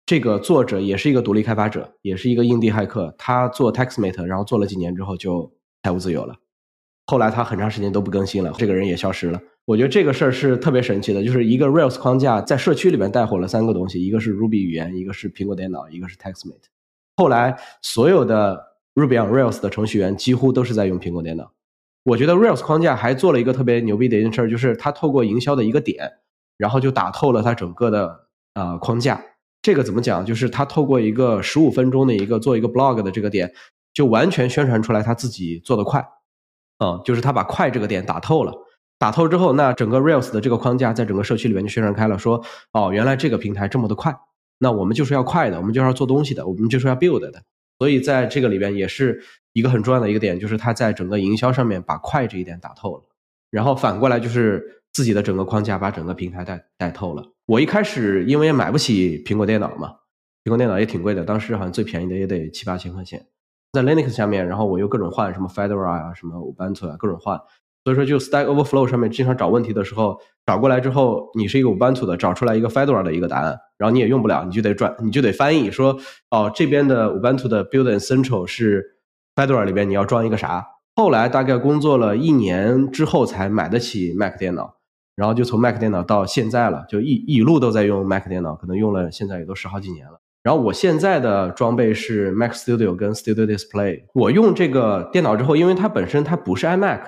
[0.06, 3.16] 这个作者也是一个独立开发者，也是一个印地骇客。
[3.18, 5.50] 他做 TextMate，然后做了几年之后就
[5.84, 6.36] 财务自由了。
[7.08, 9.40] 后来他很长时间都不更新了，这个人也消失了。
[9.64, 16.68] 我觉得这个事儿是特别神奇的，就是一个 Rails 框架在社区里面带火了三个东西，一个是 Ruby 语言，一个是苹果电脑，一个是 TextMate。
[17.16, 18.62] 后来所有的
[18.96, 21.50] Ruby on Rails 的程序员几乎都是在用苹果电脑。
[22.04, 26.12] 我觉得 Rails 框架还做了一个特别牛逼的一件事，就是它透过营销的一个点，
[26.58, 29.24] 然后就打透了它整个的呃框架。
[29.62, 30.26] 这个怎么讲？
[30.26, 33.54] 就是它透过一个十五分钟的一个做一个 blog 的这个点，
[33.94, 36.00] 就完全宣传出来他自己做的快，
[36.80, 38.52] 啊，就是他把快这个点打透了。
[38.98, 44.16] 打透之后，那整个 Rails 的这个框架在整个社区里面就宣传开了，说哦，原来这个平台这么的快，
[44.58, 47.44] 那我们就是要快的，我们就是要做东西的，我们就是要 build 的。
[47.82, 53.04] 所以在这个里边也是一个很重要的一个点，就是他在整个营销上面把快这一点打透了。
[53.50, 57.34] 然后反过来就是自己的整个框架把整个平台带带透了。
[57.48, 59.96] 我一开始因为也买不起苹果电脑嘛，
[60.44, 63.26] 苹果电脑也挺贵的，当时好像最便宜的也得七八千块钱，
[63.72, 67.42] 在 Linux 下面，然后我又各种换什么 Fedora 啊，什么 Ubuntu 啊，各种换。
[67.84, 75.98] 所以说，就 Stack Overflow 上面经常找问题的时候，找过来之后，你是一个 Ubuntu 的，找出来一个 Fedora 的一个答案，然后你也用不了，你就得转，你就得翻译说，
[76.30, 78.98] 哦，这边的 Ubuntu 的 Build Central 是
[79.36, 80.64] Fedora 里边你要装一个啥？
[80.96, 84.76] 后来大概工作了一年之后才买得起 Mac 电脑，
[85.16, 90.20] 然后就从 Mac 电脑到现在了，就一一路都在用 Mac 电脑，可能用了现在也都十好几年了。
[90.44, 94.04] 然后我现在的装备是 Mac Studio 跟 Studio Display。
[94.14, 97.00] 我用这个电脑之后，因为它本身它不是 iMac。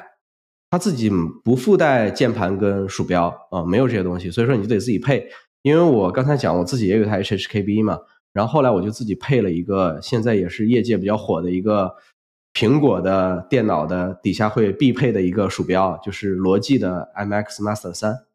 [0.74, 1.08] 它自己
[1.44, 5.30] 不附带键盘跟鼠标啊，没有这些东西，所以说你就得自己配。
[5.62, 8.00] 因为我刚才讲我自己也有台 HHKB 嘛，
[8.34, 11.94] 然后后来我就自己配了一个，现在也是业界比较火的一个
[12.56, 18.26] 苹果的电脑的底下会必配的一个鼠标，就是罗技的 MX Master 三。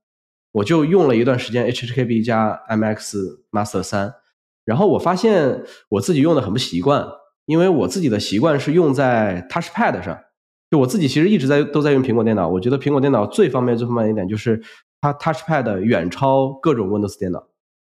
[0.52, 3.16] 我就用了一段时间 HHKB 加 MX
[3.50, 4.14] Master 三，
[4.64, 7.04] 然后我发现我自己用的很不习惯，
[7.46, 10.20] 因为我自己的习惯是用在 Touchpad 上。
[10.70, 14.62] 就我自己其实一直在都在用苹果电脑，我觉得苹果电脑最方便最方便一点就是
[15.00, 17.48] 它 Touchpad 远超各种 Windows 电脑。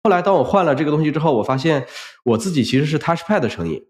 [0.03, 1.87] 后来当我换了这个东西之后，我发现
[2.25, 3.83] 我自己其实是 Touchpad 的成瘾，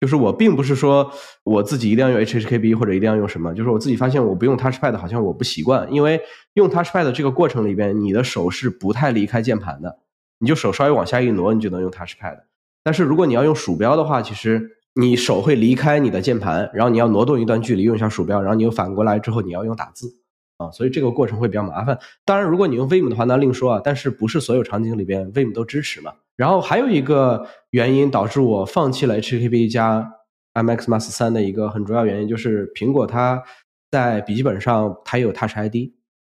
[0.00, 1.10] 就是我并不是说
[1.42, 6.20] 我自己一定要用 HHKB 或者一定要用什么，就是我自己发现我不用 Touchpad 好像我不习惯，因为
[6.54, 9.98] 用 Touchpad 这个过程里边，你的手是不太离开键盘的，
[10.38, 12.42] 你就手稍微往下一挪，你就能用 Touchpad。
[12.84, 14.76] 但是如果你要用鼠标的话，其实。
[14.94, 20.16] 你手会离开你的键盘，然后你要挪动一段距离用一下鼠标，然后你又反过来之后你要用打字
[20.58, 21.98] 啊，所以这个过程会比较麻烦。
[22.24, 23.80] 当然，如果你用 Vim 的话，那另说啊。
[23.82, 26.12] 但是不是所有场景里边 Vim 都支持嘛？
[26.36, 30.12] 然后还有一个原因导致我放弃了 HKB 加
[30.54, 33.42] mxmas 三的一个很重要原因，就是苹果它
[33.90, 35.76] 在笔记本上它有 Touch ID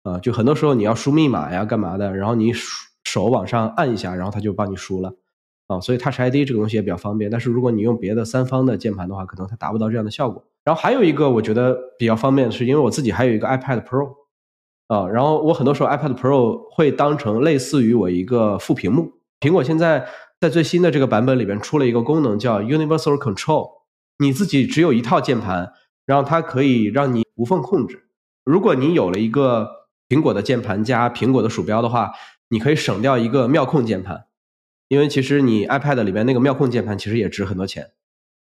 [0.03, 2.51] 啊，就很多时候你要输密码呀干嘛的，然后你
[3.03, 5.13] 手往上按一下，然后它就帮你输了。
[5.67, 10.43] 啊，所以 Touch ID 这个东西也比较方便，但是如果你用别的三方的键盘的话，可能它达不到这样的效果。
[10.63, 14.13] 然后还有一个我觉得比较方便的是，因为我自己还有一个 iPad Pro，
[14.87, 19.11] 啊，然后我很多时候 iPad Pro 会当成类似于我一个副屏幕。
[19.39, 20.07] 苹果现在
[20.39, 23.69] 在最新的这个版本里边出了一个功能叫 Universal Control，
[24.19, 25.73] 你自己只有一套键盘，
[26.05, 28.07] 然后它可以让你无缝控制。
[28.45, 29.69] 如果你有了一个
[30.07, 32.11] 苹果的键盘加苹果的鼠标的话，
[32.49, 34.26] 你可以省掉一个妙控键盘。
[34.87, 37.91] 因为其实你 iPad 里边那个妙控键盘其实也值很多钱，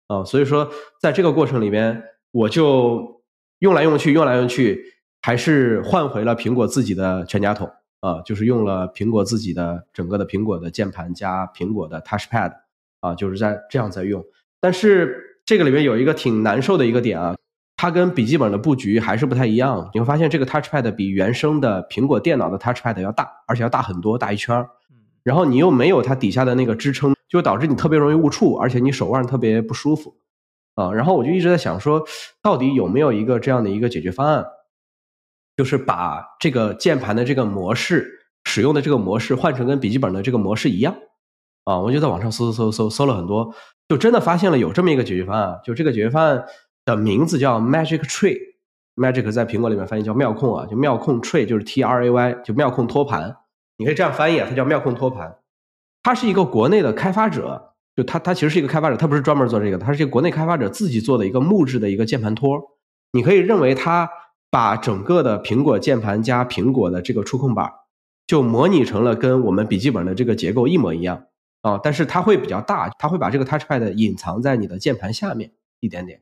[0.07, 0.69] 啊，所以说
[1.01, 3.21] 在这个过程里边，我就
[3.59, 4.81] 用来用去，用来用去，
[5.21, 12.53] 还是换回了苹果自己的全家桶，啊，就是用了苹果自己的整个的苹果的键盘加苹果的 Touchpad，
[13.01, 14.23] 啊，就是在这样在用。
[14.61, 17.35] 但是这个里面有一个挺难受的一个点啊，
[17.75, 19.89] 它跟笔记本的布局还是不太一样。
[19.93, 24.69] 你会发现这个 Touchpad 比原生的苹果电脑的 Touchpad 要大，而且要大很多，大一圈儿。
[25.27, 30.15] 然后你又没有它底下的那个支撑，就导致你特别容易误触，而且你手腕特别不舒服，
[30.75, 32.01] 啊，然后我就一直在想说，
[32.41, 34.45] 到底有没有一个这样的一个解决方案，
[35.57, 38.09] 就是把这个键盘的这个模式
[38.45, 40.95] 使用的这个模式换成跟笔记本的这个模式一样，
[41.65, 43.53] 啊，我就在网上搜搜搜搜搜了很多，
[43.89, 46.45] 就真的发现了有这么一个解决方案，就这个解决方案
[46.85, 53.35] 的名字叫 Magic Tree，Magic 在苹果里面翻译叫妙控啊，就妙控 Tree 就是 T R A Y，就妙控托盘。
[53.77, 55.37] 你可以这样翻译，它叫妙控托盘，
[56.03, 62.59] 它是一个国内的开发者，就它它其实是一个开发者，它不是专门做这个，它是一个国内开发者自己做的一个木质的一个键盘托。
[63.11, 64.09] 你可以认为它
[64.49, 67.71] 把整个的苹果键盘加苹果的这个触控板，
[68.25, 71.25] 就模拟成了跟我们笔记本的这个结构一模一样
[71.61, 76.21] 啊，但是它会比较大，它会把这个 Touchpad 隐藏在你的键盘下面一点点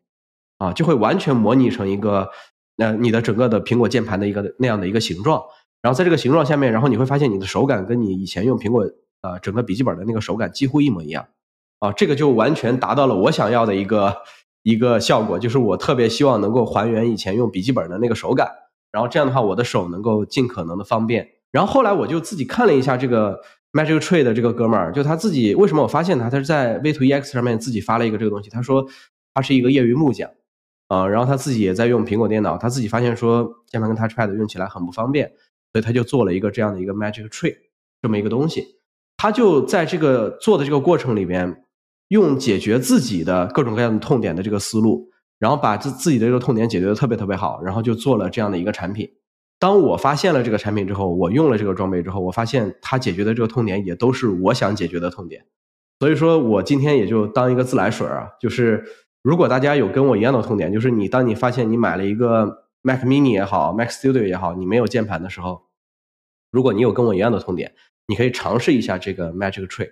[0.58, 2.30] 啊，就会完全模拟成一个
[2.76, 5.44] 那你的整个的苹果键盘的一个那样的一个形状。
[5.86, 8.84] 然后在这个形状下面，然后你会发现你的手感跟你以前用苹果
[9.22, 11.28] 呃整个笔记本的那个手感几乎一模一样，
[11.78, 14.16] 啊，这个就完全达到了我想要的一个
[14.64, 18.50] 一个效果，就是我特别希望能够还原以前用笔记本的那个手感，
[18.92, 21.30] 然后这样的话我的手能够尽可能的方便。
[21.52, 23.40] 然后后来我就自己看了一下这个
[23.72, 28.88] Magic Tree 的这个哥们儿，就他自己为什么我发现他，他是在 V2EX 上面自己发了一个这个东西，他说
[29.36, 30.32] 他是一个业余木匠，
[30.88, 35.32] 啊，然后他自己也在用苹果电脑，他自己发现说键盘跟 Touchpad 用起来很不方便。
[35.76, 37.54] 所以他就做了一个这样的一个 Magic Tree
[38.02, 38.78] 这么一个东西，
[39.18, 41.66] 他就在这个做的这个过程里边，
[42.08, 49.10] 用解决自己的各种各样的痛点的这个思路，然后把自自己的这个痛点解决的特别特别好，然后就做了这样的一个产品。
[49.60, 55.46] 当我发现了这个产品之后，我用了这个装备之后，我发现它解决的这个痛点也都是我想解决的痛点。
[56.00, 58.86] 所以说我今天也就当一个自来水啊，就是
[59.24, 65.64] 如果大家有跟我一样的痛点，就是你当你发现你买了一个 Mac Mini 也好，Mac Studio 也好，你没有键盘的时候，
[66.52, 67.74] 如果你有跟我一样的痛点，
[68.06, 69.90] 你可以尝试一下这个 Magic Tree，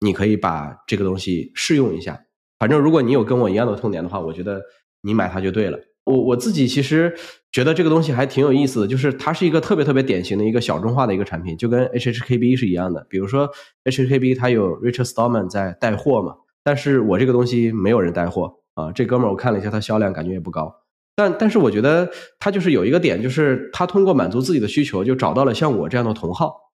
[0.00, 2.24] 你可以把这个东西试用一下。
[2.58, 4.62] 反正如果你有跟我一样的痛点的话，我觉得
[5.02, 5.78] 你买它就对了。
[6.04, 7.14] 我我自己其实
[7.52, 13.06] 觉得这个东西还挺有意思的，就是它是一个特别特别典型的一个小众化的一个产品，就跟 HHKB 是一样的。
[13.10, 13.50] 比如说
[13.84, 18.90] HHKB 它有 Richard Stallman 在带货嘛，但是我这个东西没有人带货啊。
[18.92, 20.74] 这哥们儿我看了一下，他销量感觉也不高。
[21.14, 26.72] 但但是我觉得他就是有一个点，就是他通过满足自己的需求，就找到了像我这样的同好，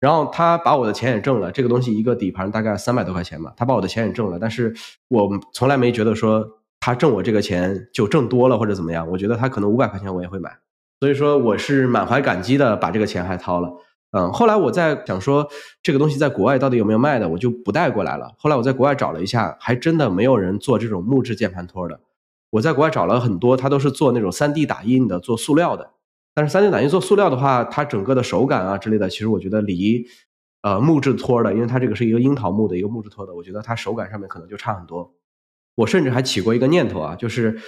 [0.00, 1.52] 然后他把我的钱也挣了。
[1.52, 4.74] 这个东西一个底盘大概三百多块钱吧，他把我的钱也挣了，但是
[5.08, 6.46] 我从来没觉得说。
[6.78, 9.10] 他挣我这个钱就挣多了或者怎么样？
[9.10, 10.56] 我觉得他可能五百块钱我也会买，
[11.00, 13.72] 所以说我是满怀感激的把这个钱还掏了。
[14.12, 15.48] 嗯，后来我在想说
[15.82, 18.32] 这个东西在国外到底有没有卖的，我就不带过来了。
[18.38, 21.98] 后来我在国外找了一下，还真的没有人做这种木质键盘托的。
[22.56, 25.90] 我在国外找了很多，他都是做那种三 D 打印的，做塑料的。
[26.34, 30.06] 但是三 D 打印做塑料的话，它整个的手感啊之类的，其实我觉得离
[30.62, 35.14] 呃木质托的，因为它这个是一个樱桃木的一个木质托的，我觉得它手感上面可能就差很多。
[35.74, 37.58] 我甚至还起过一个念头啊，就是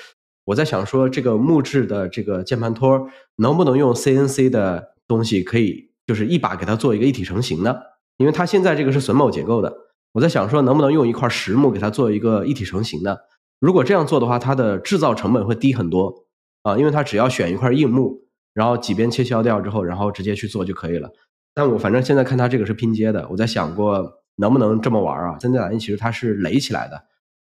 [0.44, 7.76] 我在想说，这个木质的这个键盘托能不能用 CNC 的东西，可以就是一把给它做一个一体成型呢？
[8.16, 9.76] 因为它现在这个是榫卯结构的，
[10.12, 13.18] 我在想说，能不能用一块实木给它做一个一体成型呢？
[13.60, 16.26] 如果这样做的话，它的制造成本会低很多
[16.62, 18.22] 啊，因为它只要选一块硬木，
[18.54, 21.10] 然后几边切削掉之后，然后直接去做就可以了。
[21.54, 27.02] 但我反正现在看它这个是拼接的，我在想过能不能这么玩啊？3D 打印其实它是垒起来的。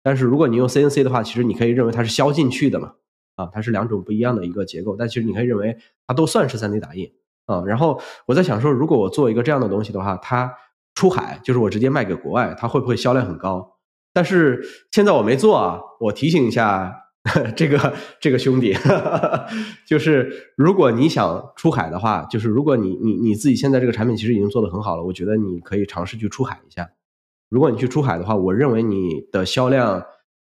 [0.01, 2.93] 但是如果你用 CNC 的话，其实你可以认为它是削进去的嘛，
[3.35, 7.11] 啊，它是两种不一样的一个结构，但其实你可以认为它都算是 3D 打印
[7.47, 7.63] 啊。
[7.65, 10.53] 然后我在想说，如果我做一个这样的东西的话，它
[10.95, 13.76] 出海就是我直接卖给国外，它会不会销量很高？
[14.17, 16.91] 但是现在我没做啊，我提醒一下
[17.55, 18.75] 这个这个兄弟，
[19.85, 26.89] 就是如果你想出海的话，就是如果你你你自己现在这个产品其实已经做得很好了，我觉得你可以尝试去出海一下。
[27.47, 30.03] 如果你去出海的话，我认为你的销量，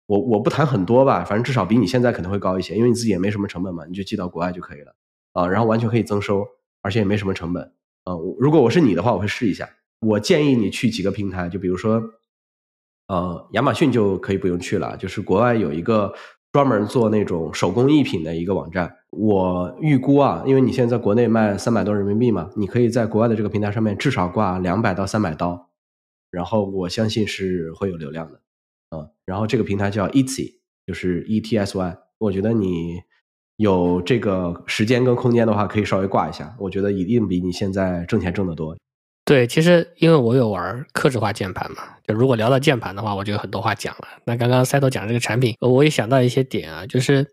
[0.06, 4.94] 我我不谈很多吧，反正至少比你现在可能会高一些，因为你自己也没什么成本嘛，你就寄到国外就可以了
[5.32, 6.46] 啊，然后完全可以增收，
[6.82, 7.64] 而且也没什么成本
[8.04, 8.14] 啊。
[8.38, 9.68] 如果我是你的话，我会试一下。
[10.00, 12.00] 我建议你去几个平台，就比如说，
[13.08, 16.12] 呃，亚马逊就可以不用去了，就是国外有一个
[16.52, 18.92] 专门做那种手工艺品的一个网站。
[19.10, 25.70] 我预估啊，因为你现在在国内卖三百多人民币嘛，你可以在国外的这个平台上面至少挂两百到三百刀。
[26.30, 28.40] 然后我相信是会有流量的，
[28.90, 31.98] 嗯，然后这个平台叫 Etsy，就是 E T S Y。
[32.18, 33.00] 我觉得你
[33.56, 36.54] 有这个时间跟空间的话，可以稍微挂一下。
[36.58, 38.76] 我觉得一定比你现在挣钱挣得多。
[39.26, 44.08] 对，其实因为我有玩克制化键盘嘛，就如果聊到键盘的话，我就有很多话讲了。
[44.24, 47.26] 那刚刚赛头讲这个产品，我也想到一些点啊，就是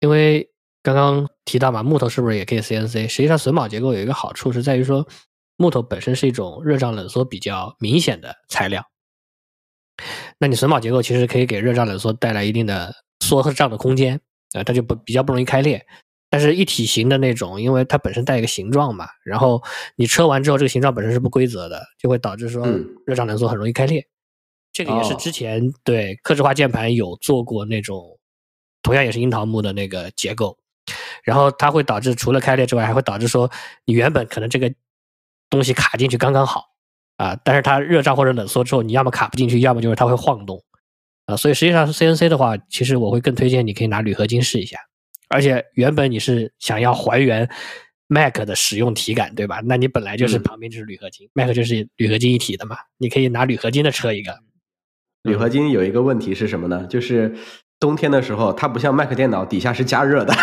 [0.00, 0.48] 因为
[0.82, 3.06] 刚刚提到嘛，木头是不是也可以 C N C？
[3.06, 5.06] 实际上榫卯结构有一个好处是在于说。
[5.58, 8.84] 木头本身是一种热胀冷缩比较明显的材料，
[10.38, 14.18] 那你榫卯结构其实可以给热胀冷缩带来一定的缩和胀的空间
[14.54, 15.86] 啊，它就不比较不容易开裂。
[16.32, 19.62] 但是一体型的那种，因为它本身带一个形状嘛，然后
[19.96, 22.66] 你车完之后这个形状本身是不规则的，就会导致说
[23.04, 24.08] 热胀冷缩很容易开裂。
[24.72, 28.18] 这个也是之前对刻制化键盘有做过那种，
[28.80, 30.56] 同样也是樱桃木的那个结构，
[31.22, 33.50] 然后它会导致除了开裂之外，还会导致说
[33.84, 34.72] 你原本可能这个。
[35.50, 36.64] 东西卡进去刚刚好
[37.18, 40.64] 啊，但是它热胀或者冷缩之后，你要么卡不进去，要么就是它会晃动
[41.26, 41.36] 啊。
[41.36, 44.78] 所以实际上是 CNC 的话，其实我会更推荐你可以拿铝合金试一下。
[45.32, 47.48] 而且原本你是想要还原
[48.06, 49.60] Mac 的使用体感，对吧？
[49.64, 52.76] 那你本来就是旁边就是铝合金，Mac 就是铝合金一体的嘛。
[52.98, 54.38] 你可以拿铝合金的车一个。
[55.22, 56.86] 铝合金有一个问题是什么呢？
[56.88, 57.34] 就是
[57.80, 60.34] 冬天的时候，它不像 Mac 电脑底下是加热的，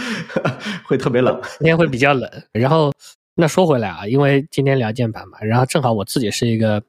[0.86, 2.30] 会特别冷， 冬天会比较冷。
[2.52, 2.92] 然后。
[3.36, 6.82] 那说回来啊，因为今天聊键盘嘛，然后正好我自己是一个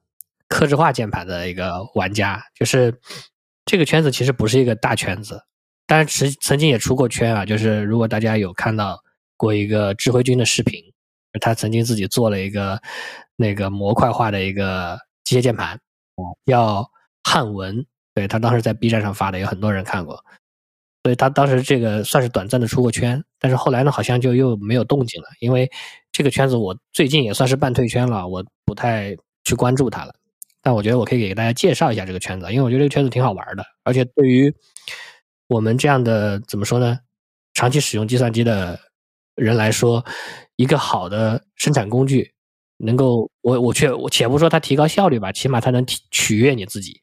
[0.49, 2.93] 刻制化键盘的一个玩家，就是
[3.63, 5.41] 这个圈子其实不是一个大圈子，
[5.87, 7.45] 但是曾曾经也出过圈啊。
[7.45, 8.99] 就是如果大家有看到
[9.37, 10.81] 过一个智慧君的视频，
[11.39, 12.81] 他曾经自己做了一个
[13.35, 15.79] 那个模块化的一个机械键盘，
[16.45, 16.85] 叫
[17.23, 20.23] 汉文，对他当时在 B 站上发的，有很多人看过。
[21.03, 25.27] 所以他当时这个算是短暂的出过圈，但是后来呢，好像就又没有动静了。
[25.39, 25.67] 因为
[26.11, 30.13] 这个圈子我最近也算是半退圈了，我不太去关注它了。
[30.61, 34.53] 但我觉得我可以给大家介绍一下这个圈子，因为我觉得这个圈子挺好玩的，而且对于
[35.51, 36.97] 我们这样的怎么说呢，
[37.53, 38.79] 长期使用计算机的
[39.35, 40.05] 人来说，
[40.55, 42.33] 一个好的生产工具
[42.77, 47.01] 能够，我我却我且不说它提高效率吧，起码它能取悦你自己。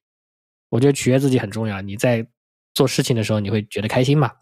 [0.70, 2.26] 我觉得取悦自己很重要，你在
[2.72, 4.32] 做事情的时候你会觉得开心嘛？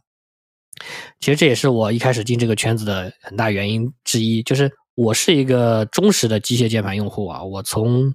[1.18, 7.42] 其实这也是我一开始进这个圈子的很大原因之一，就是我是一个忠实的机械键盘用户啊。
[7.42, 8.14] 我从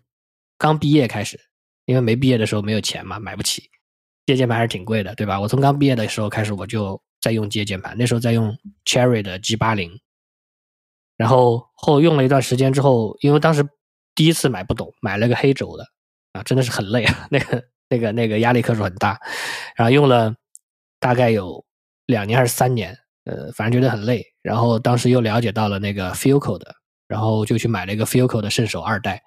[0.57, 1.37] 刚毕业开始，
[1.83, 3.69] 因为没毕业的时候没有钱嘛，买不起
[4.25, 5.39] 机械键盘还是挺贵的，对吧？
[5.39, 8.55] 我从刚毕业的时候开始，我就在用机械键盘，那时候在用
[8.85, 9.91] Cherry 的 G 八零，
[11.17, 13.67] 然后后用了一段时间之后，因为当时
[14.15, 15.85] 第一次买不懂，买了个黑轴的
[16.33, 19.19] 啊，真的是很累啊， 那个那个那个压力克数很大，
[19.75, 20.35] 然后用了
[20.99, 21.63] 大概有。
[22.07, 24.25] 两年还是三年，呃，反正觉得很累。
[24.41, 26.75] 然后当时又了解到了那个 Filco 的，
[27.07, 29.21] 然后就去买了一个 Filco 的圣手二代。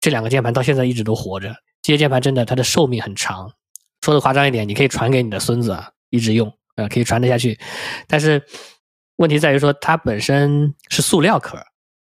[0.00, 1.54] 这两个键盘到现在一直都活着。
[1.80, 3.50] 接键盘真的它的寿命很长，
[4.00, 7.58] 说的夸张一点，你可以传给你的孙子啊，一直用，呃，可以传得下去。
[8.06, 8.42] 但是
[9.16, 11.58] 问题在于说它本身是塑料壳，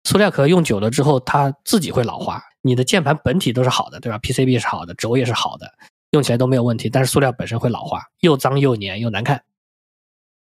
[0.03, 2.41] 塑料壳用久了之后它自己会老化。
[2.61, 5.71] 你的键盘本体都是好的，对吧？PCB 是好的，轴也是好的，
[6.09, 6.89] 用起来都没有问题。
[6.89, 9.43] 但是塑料本身会老化，又脏又粘又难看。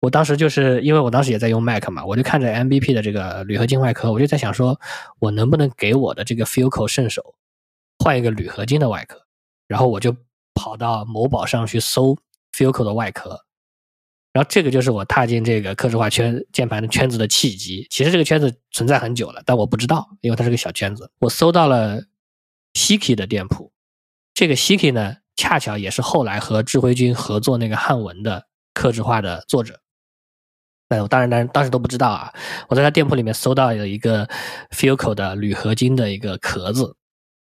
[0.00, 4.80] 我当时就是因为我当时也在用 Mac 嘛，我就看着 MVP 的这个铝合金外壳，我就在想说，
[5.20, 7.34] 我能不能给我的这个 Filco 圣手
[8.00, 9.20] 换一个铝合金的外壳？
[9.68, 10.16] 然后我就
[10.58, 12.18] 跑到某宝上去搜
[12.52, 13.44] Filco 的外壳，
[14.32, 17.86] 然后这个就是我踏进这个刻制化圈键盘的圈子的契机。
[17.88, 21.12] 其实这个圈子存在很久了，但我不知道，因为它是个小圈子。
[21.20, 22.02] 我搜到了
[22.74, 23.72] Siki 的店铺，
[24.34, 29.80] 这个 Siki 呢，恰巧也是后来和智慧君合作那个汉文的刻制化的作者。
[30.90, 32.32] 但我当然，当然当时都不知道啊！
[32.68, 34.26] 我在他店铺里面搜到有一个
[34.70, 36.96] Filco 的铝合金的一个壳子，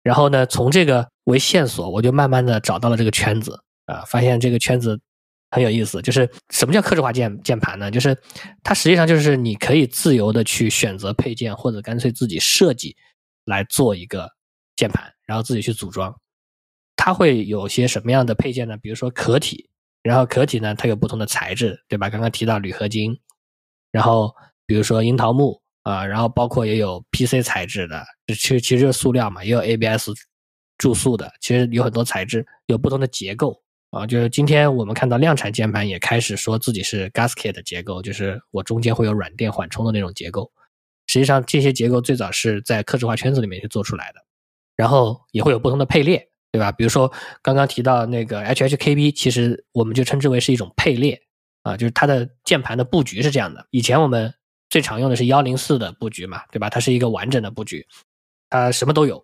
[0.08, 4.98] 然后呢，从这个为线索，我就慢慢的找到了这个圈子啊，发现这个圈子
[5.52, 6.02] 很有意思。
[6.02, 7.92] 就是什么叫克制化键键盘呢？
[7.92, 8.18] 就是
[8.64, 12.96] 它实际上就是你可以自由的去选择配件，或者干脆自己设计
[13.44, 14.30] 来做一个
[14.78, 16.16] 键盘，然后自己去组装。
[16.96, 18.78] 它会有些什么样的配件呢？
[18.78, 19.70] 比如说壳体，
[20.04, 22.10] 然后壳体呢，它有不同的材质，对吧？
[22.10, 23.20] 刚刚提到铝合金。
[23.92, 24.34] 然后，
[24.66, 30.10] 比如说樱桃木啊，然后包括也有 PC 材质的，其实其实就是塑料嘛，也有 ABS
[30.78, 33.62] 注塑的，其实有很多材质，有不同的结构
[33.92, 34.06] 啊。
[34.06, 40.52] 就是今天我们看到量产键盘也开始说自己是 Gasket 的结构，就是我中间会有软垫缓冲的那种结构。
[41.08, 44.20] 实际上这些结构最早是在刻制化圈子里面去做出来的，
[44.76, 46.70] 然后也会有不同的配列，对吧？
[46.70, 47.10] 比如说
[47.42, 51.22] 刚刚提到那个 HHKB，其实我们就称之为是一种配列。
[51.64, 53.68] 啊，就是它的键盘的布局是这样的。
[53.72, 54.34] 以前我们
[54.70, 56.70] 最常用的是幺零四的布局嘛，对吧？
[56.70, 57.86] 它是一个完整的布局，
[58.50, 59.24] 它什么都有。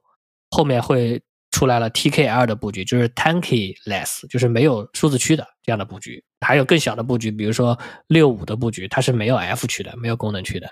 [0.51, 1.21] 后面会
[1.51, 6.23] 出来了 TKL 的布局，就是 Tanky Less，就是没有数字区的这样的布局。
[6.41, 7.77] 还有更小的布局，比如说
[8.07, 10.69] 六五的布局，它是没有 F 区的，没有功能区的。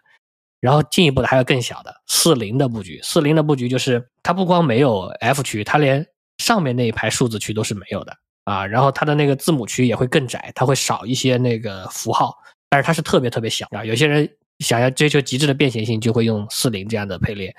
[0.59, 6.05] 然后进一步的还有更小的四零的布局，四零的布局就是它不光没有 F 区，它连
[6.37, 8.15] 上面那一排数字区都是没有的。
[8.43, 12.35] 啊，然后它的那个字母区也会更窄，它会少一些那个符号，
[12.69, 13.85] 但是它是特别特别小啊。
[13.85, 14.27] 有些人
[14.61, 17.53] 想要追求极致的便携性，就会用四零这样的配列。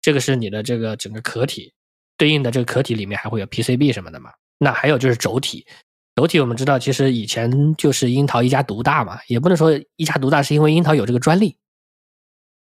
[0.00, 1.74] 这个是你的这个整个壳体
[2.16, 4.30] 对应的这个壳体里面还会有 PCB 什么的嘛？
[4.58, 5.66] 那还有就是轴体，
[6.14, 11.56] 轴体我们知道其实以前就是樱桃一家独大嘛，也不能说一家独大，是因为樱桃有这个专利，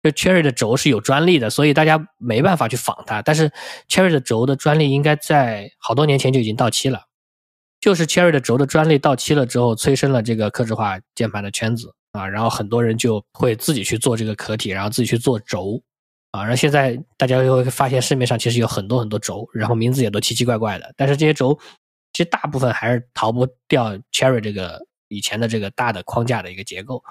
[0.04, 3.22] 就 Cherry 的轴是有专利的，所以大家没办法去仿它。
[3.22, 3.52] 但是
[3.90, 7.09] Cherry 的轴的专利应该在好多年前就已经到期了。
[7.82, 15.82] 就是 Cherry 的轴的专利到期了之后，催生了这个刻制化键盘的圈子啊，然后很多人就会自己去做这个壳体，然后自己去做轴
[16.32, 21.58] 啊，然后现在大家又会发现市面上其实有很多很多轴，然后名字也都奇奇怪怪的，但是这些轴
[22.12, 27.02] 其实大部分还是逃不掉 Cherry 这个以前的这个大的框架的一个结构，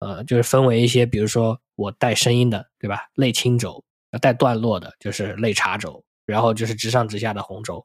[0.00, 3.06] 呃，就是分为一些，比如说我带声音的，对吧？
[3.14, 3.84] 类轻轴，
[4.20, 7.84] 带段落的，就是类茶轴，然后就是直上直下的红轴。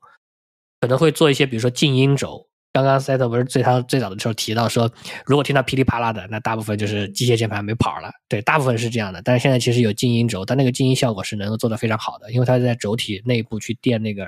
[0.84, 2.46] 可能会做一些，比如说静音轴。
[2.74, 4.92] 刚刚 Set 不是最他最早的时候提到说，
[5.26, 8.12] 如果听到噼里啪啦的，那大部分就是机械键盘没跑了。
[8.28, 9.22] 对，大部分是这样的。
[9.22, 14.28] 但是现在其实有静音轴，但那个静音效果是能够做得非常好的，因为它在轴体内部去垫那个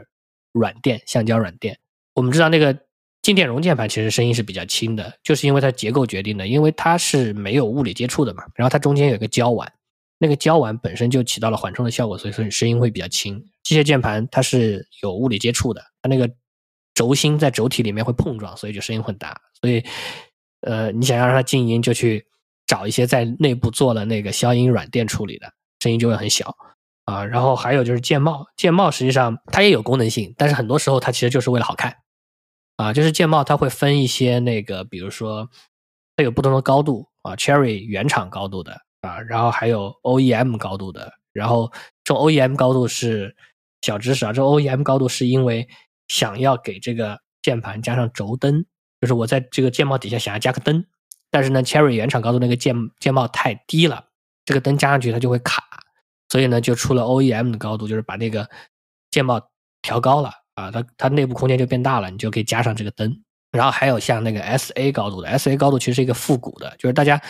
[0.54, 1.78] 软垫，橡胶软垫。
[2.14, 2.74] 我们知道那个
[3.22, 8.46] 静电容键盘其实声音是比较轻的，就是因为它结构决定的，因为它是没有物理接触的嘛。
[8.56, 9.70] 然后它中间有个胶碗，
[10.18, 13.44] 那个胶碗本身就起到了缓冲的效果，所以说你声音会比较轻。
[13.64, 16.30] 机械键盘它是有物理接触的，它那个。
[16.96, 19.40] 轴心在轴体里面会碰撞，所以就声音很大。
[19.62, 19.84] 所以，
[20.62, 22.26] 呃，你想要让它静音，就去
[22.66, 26.56] 找一些在内部做了那个消音软垫处理的，声音就会很小。
[27.04, 31.98] 啊，然后还有就是键帽，键帽实际上它也有功能性，但是很多时候它其实就是为了好看
[32.78, 32.94] 啊。
[32.94, 35.48] 就是键帽它会分一些那个，比如说
[36.18, 41.72] 它有不同的高度啊，Cherry 原厂高度的啊，然后还有 OEM 高度的，然后
[42.04, 43.36] 这种 OEM 高度是
[43.82, 45.68] 小知识啊，这 OEM 高度是因为
[46.08, 48.66] 想要给这个键盘加上轴灯，
[49.02, 50.86] 就是我在这个键帽底下想要加个灯，
[51.32, 54.06] 但是呢，Cherry 原厂高度那个键键帽太低了，
[54.46, 55.64] 这个灯加上去它就会卡。
[56.28, 58.50] 所以呢，就出了 OEM 的高度，就是把那个
[59.12, 59.40] 键帽
[59.82, 63.22] 调高了啊，它它内部空间就变大了，你就可以加上这个灯。
[63.52, 67.22] 然后还有像那个 SA 高度的，SA 高度其实是一个复古的，就是大家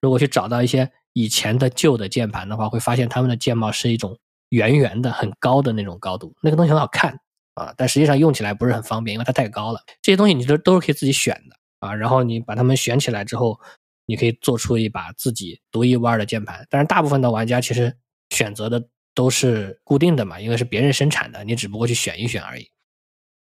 [0.00, 4.16] 如果去找到一些以前的旧的键盘的话，会发现他们的键帽是一种
[4.50, 7.18] 圆圆的、很高的那种高度，那个东西很好看
[7.54, 9.80] 啊，但实际上用起来不是很方便，因为它太高了。
[10.00, 13.58] 这些东西你都都是可以自己选的啊，然后你把它们选起来之后，
[14.06, 16.66] 你可以做出一把自己独一无二的键盘。
[16.70, 17.96] 但是大部分的玩家其实。
[18.34, 18.82] 选择的
[19.14, 22.66] 都是固定的嘛，因为是别人生产的，你只不过去选一选而已。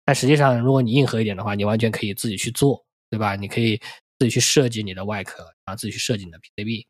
[0.05, 3.37] 但实际上，如果你硬核一点的话，你完全可以自己去做，对吧？
[3.37, 3.77] 你可以
[4.19, 6.87] 自己去设计你的外壳，然后自己去设计你的 PCB，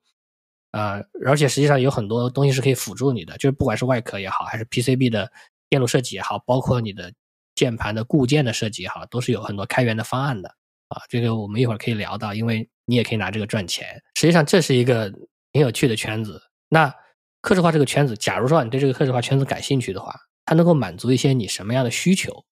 [0.70, 5.30] 呃，而且实际上有很多东西是可以辅助你的，就是不管是外壳也好，还是 PCB 的
[5.70, 7.10] 电路设计也好，包括你的
[7.54, 10.48] 键盘的固件的设计也好，都是有很多开源的方案的
[10.88, 11.00] 啊。
[11.08, 14.02] 这个我们一会儿可以聊到，因为你也可以拿这个赚钱。
[14.16, 15.08] 实际上，这是一个
[15.52, 16.42] 挺有趣的圈子。
[16.68, 16.94] 那
[17.40, 20.14] 克制化这个圈子，假如说你对这个克制化圈子感兴趣的话，
[20.44, 22.44] 它能够满足一些你什么样的需求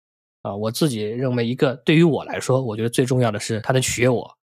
[0.43, 0.55] 啊？
[0.55, 4.39] 我自己认为，一个对于我来说，我觉得最重要的是它能取悦我。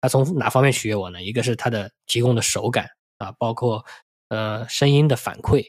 [0.00, 1.22] 它从哪方面取悦我呢？
[1.22, 2.88] 一个是它的提供的手感
[3.18, 3.84] 啊，包括
[4.28, 5.62] 呃声音的反馈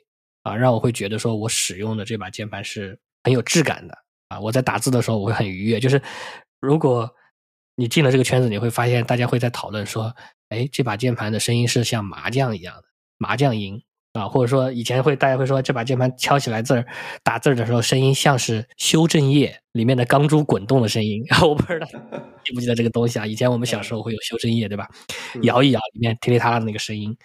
[0.44, 3.98] 啊，让我会觉得说我使用的这把键盘是很有质感的
[4.30, 4.40] 啊。
[4.40, 5.80] 我在打字的时候我会很愉悦。
[5.80, 6.02] 就是
[6.60, 7.10] 如果
[7.76, 10.16] 你进了这个圈子，你会发现大家会在讨论说，
[10.50, 12.84] 哎，这把键盘的声音是像麻将一样的
[13.18, 13.82] 麻将音。
[14.14, 16.86] 啊，或者说以前会大家会说这把键盘敲起来字儿
[17.24, 21.88] 打字的时候声音像是修正液里面的钢珠滚动的声音， 我不知道
[22.44, 23.26] 记不记得这个东西啊？
[23.26, 24.86] 以前我们小时候会有修正液，对吧？
[25.44, 27.16] 摇一摇里面噼里啪啦的那个声音，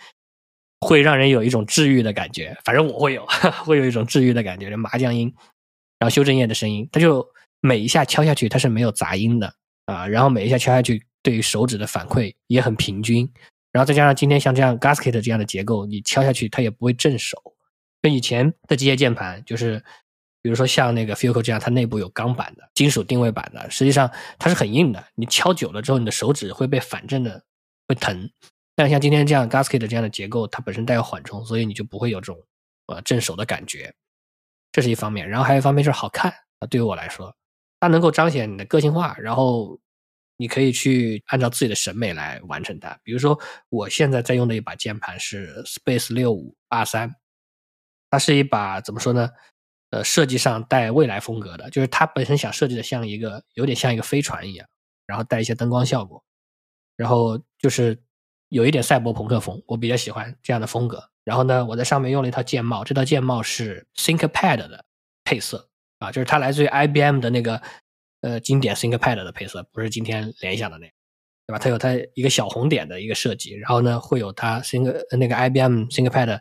[0.80, 2.56] 会让人有一种治愈的感觉。
[2.64, 3.26] 反正我会有，
[3.64, 4.74] 会有一种治愈的感觉。
[4.76, 5.32] 麻将音，
[5.98, 7.26] 然后修正液的声音，它就
[7.60, 9.52] 每一下敲下去它是没有杂音的
[9.86, 13.28] 啊，然后每一下敲下去对于手指的反馈也很平均。
[13.72, 17.36] 然后再加上今天像这样 gasket 这样的结构，你敲下去它也不会震手。
[18.00, 19.82] 跟以前的机械键盘，就是
[20.40, 25.04] 比如说像那个 Filco 这样，它内部有钢板的、金属定位板的，实际上它是很硬的。
[25.14, 27.42] 你敲久了之后，你的手指会被反震的，
[27.88, 28.30] 会疼。
[28.76, 32.40] 但像今天这样 gasket 这样的结构，它本身带有缓冲，所以你就不会有这种
[32.86, 33.92] 呃震手的感觉。
[34.70, 35.28] 这是一方面。
[35.28, 37.34] 然后还有一方面就是好看啊，对于我来说，
[37.80, 39.80] 它能够彰显你的个性化，然后。
[40.38, 42.94] 你可以去按照自己的审美来完成它。
[43.02, 47.10] 比如说，我现在在用的一把键盘是 Space 六五 R 三，
[48.10, 49.30] 它是一把怎么说呢？
[49.88, 54.68] 呃，设计上带未来风格的，就是它本身想设计的像一个有点像一个飞船一样，
[55.06, 56.22] 然后带一些灯光效果，
[56.96, 57.98] 然后就是
[58.48, 61.10] 有一点赛博朋克风，我比较喜欢这样的风格。
[61.24, 64.84] 然后呢，我在上面用了一套键帽，这套键帽是 ThinkPad 的
[65.24, 65.68] 配色
[65.98, 67.62] 啊，就是它来自于 IBM 的那个。
[68.22, 70.86] 呃，经典 ThinkPad 的配色不是今天联想的那，
[71.46, 71.58] 对吧？
[71.60, 76.40] 它有它一个小红点的一个设计，然后呢，会有它 Think 那个 IBM ThinkPad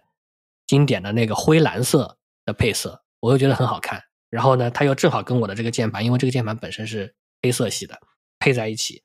[0.65, 4.01] 经典的那个灰蓝色的配色，我又觉得很好看。
[4.31, 7.99] 然后呢，它又正好跟我的这个键盘，因为这个键盘本身是黑色系的，
[8.39, 9.03] 配在一起。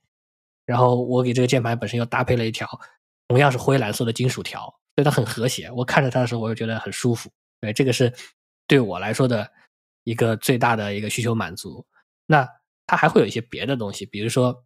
[0.70, 2.64] 然后我给这个键盘本身又搭配了一条
[3.26, 4.60] 同样是灰蓝色的金属条，
[4.94, 5.68] 所以它很和谐。
[5.72, 7.28] 我看着它的时候，我又觉得很舒服。
[7.60, 8.12] 对，这个是
[8.68, 9.50] 对我来说的
[10.04, 11.84] 一个最大的一个需求满足。
[12.24, 12.48] 那
[12.86, 14.64] 它还会有一些别的东西，比如说，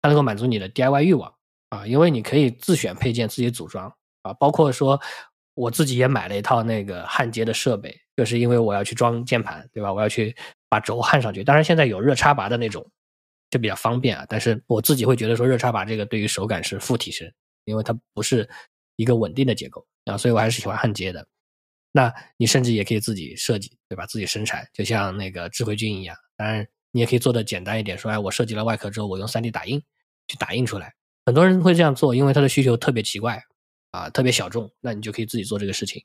[0.00, 1.34] 它能够满足你的 DIY 欲望
[1.70, 3.92] 啊，因为你可以自选配件，自己组装
[4.22, 4.32] 啊。
[4.34, 5.00] 包括说，
[5.54, 9.92] 我自己也买了一套那个焊接的设备，就是因为我要去装键盘，对吧？
[9.92, 10.32] 我要去
[10.68, 11.42] 把轴焊上去。
[11.42, 12.88] 当然，现在有热插拔的那种，
[13.50, 14.24] 就比较方便啊。
[14.28, 17.30] 但是我自己会觉得说，热插拔这个对于手感是负提升，
[17.64, 18.48] 因为它不是
[18.96, 21.26] 一个稳定的结构啊，所以我还是喜欢焊接的。
[21.92, 24.06] 那你甚至也可以自己设计，对吧？
[24.06, 26.16] 自己生产，就像那个智慧君一样。
[26.36, 26.66] 当然。
[26.92, 29.80] 你也可以做的简单一点，说哎，我设计了外壳之后，我用 3D 打印
[30.26, 30.92] 去打印出来。
[31.24, 33.40] 很多人会这样做，因为他的需求特别奇怪
[33.92, 36.02] 啊，特别小众，那你就可以自己做这个事情。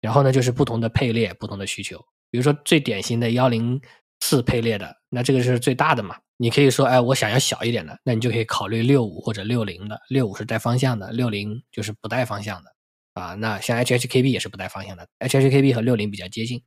[0.00, 2.04] 然后呢，就是不同的配列，不同的需求。
[2.28, 3.80] 比如说最典型的幺零
[4.18, 6.16] 四配列的，那这个是最大的嘛？
[6.38, 10.00] 你可以说哎，我想要小一点的，那你就可以考虑六五或者六零的。
[10.08, 12.70] 六五是带方向的，六零就是不带方向的
[13.14, 13.34] 啊。
[13.34, 16.62] 那像 HHKB 也是不带方向的，HHKB 和六零比较接近。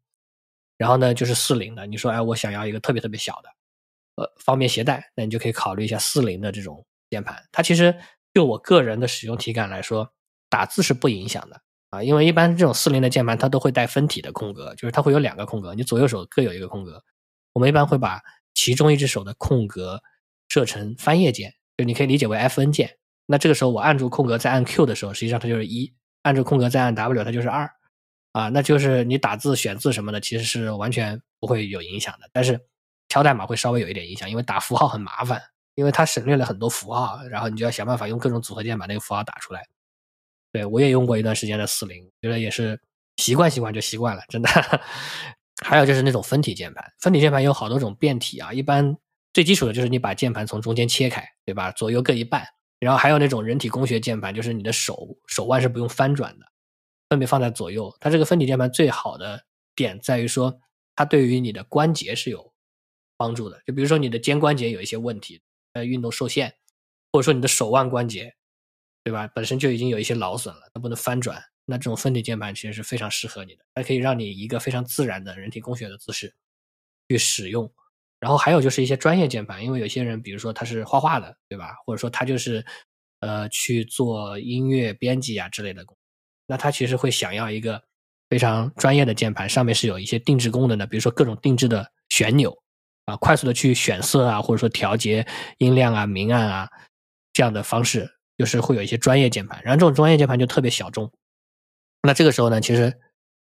[0.78, 1.86] 然后呢，就是四零的。
[1.86, 3.50] 你说，哎，我想要一个特别特别小的，
[4.16, 7.44] 呃，方便携带，那你就可以考虑一下四零的这种键盘。
[7.52, 7.94] 它其实
[8.34, 10.12] 就我个人的使用体感来说，
[10.50, 11.62] 打字是不影响的
[11.92, 17.04] 啊，因为一般这种四零的键盘它都会带分体的空格，就是它会有两个空格，你左右手各有一个空格。
[17.54, 18.22] 我们一般会把
[18.54, 20.02] 其中一只手的空格
[20.48, 22.98] 设成翻页键，就你可以理解为 Fn 键。
[23.26, 25.94] 那这个时候我按住空格再按 Q 的时候，实际上它就是一；
[26.24, 27.70] 按住空格再按 W，它就是二。
[28.32, 32.30] 啊，那就是你打字、选字什么的，其实是完全不会有影响的。
[32.32, 32.60] 但是
[33.10, 35.42] 敲代码会稍微有一点影响，因为打符号很麻烦，
[35.74, 39.66] 因为它省略了很多符号，然后你就要想办法用各种组合键把那个符号打出来。
[40.52, 42.80] 对我也用过一段时间的四零，觉得也是
[43.18, 44.50] 习惯习惯就习惯了，真的。
[45.66, 48.54] 还有就是那种分体键盘，分体键盘有好多种变体啊。
[48.54, 48.98] 一般
[49.34, 51.72] 最基础的就是你把键盘从中间切开，对吧？
[51.72, 52.46] 左右各一半。
[52.80, 56.46] 然后还有那种人体工学键盘，就是你的手手腕是不用翻转的。
[57.10, 59.44] 分别放在左右，它这个分体键盘最好的
[59.76, 60.62] 点在于说，
[60.96, 62.54] 它对于你的关节是有
[63.18, 63.60] 帮助的。
[63.66, 65.42] 就比如说你的肩关节有一些问题，
[65.74, 66.54] 呃，运动受限，
[67.12, 68.34] 或者说你的手腕关节，
[69.04, 69.28] 对吧？
[69.28, 76.34] 本身就已经有一些劳损了，它不能翻转，那这种分体键盘其实是非常适合你的，它可以让你一个非常自然的人体工学的姿势
[77.08, 77.72] 去使用。
[78.20, 81.76] 然后还有就是一些专业键盘，因为有些人，比如说他是画画的，对吧？
[81.86, 82.66] 或者说他就是
[83.22, 85.96] 呃去做音乐编辑啊之类的工。
[86.46, 87.82] 那他其实会想要一个
[88.30, 92.58] 非常专业的键盘，上面是有一些定制功能的，比如说各种定制的旋钮
[93.06, 95.26] 啊，快速的去选色啊，或者说调节
[95.60, 96.70] 音量啊、明暗啊
[97.32, 99.62] 这样的方式，就是会有一些专业键盘。
[99.64, 101.10] 然后这种专业键盘就特别小众。
[102.04, 102.94] 那这个时候呢，其实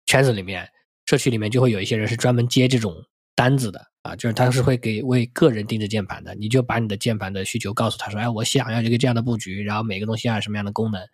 [0.06, 0.70] 圈子里面、
[1.06, 2.96] 社区里面就会有一些人是专门接这种
[3.36, 6.34] 单子的啊，就是他是会给为个人定制键盘的。
[6.36, 11.08] 你就把你的键盘的需求告诉他说，哎，我想要一个这样的布局，然后每个东西要什么样的功能。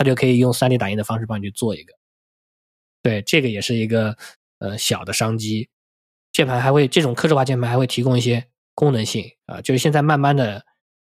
[0.00, 1.92] 他就可以用 3D 打印的方式帮你去做一个，
[3.02, 4.16] 对，这个也是一个
[4.60, 5.68] 呃小的商机。
[6.30, 8.46] 键盘还会这种客制化键盘还会提供一些
[8.76, 10.64] 功能性啊，就是现在慢慢的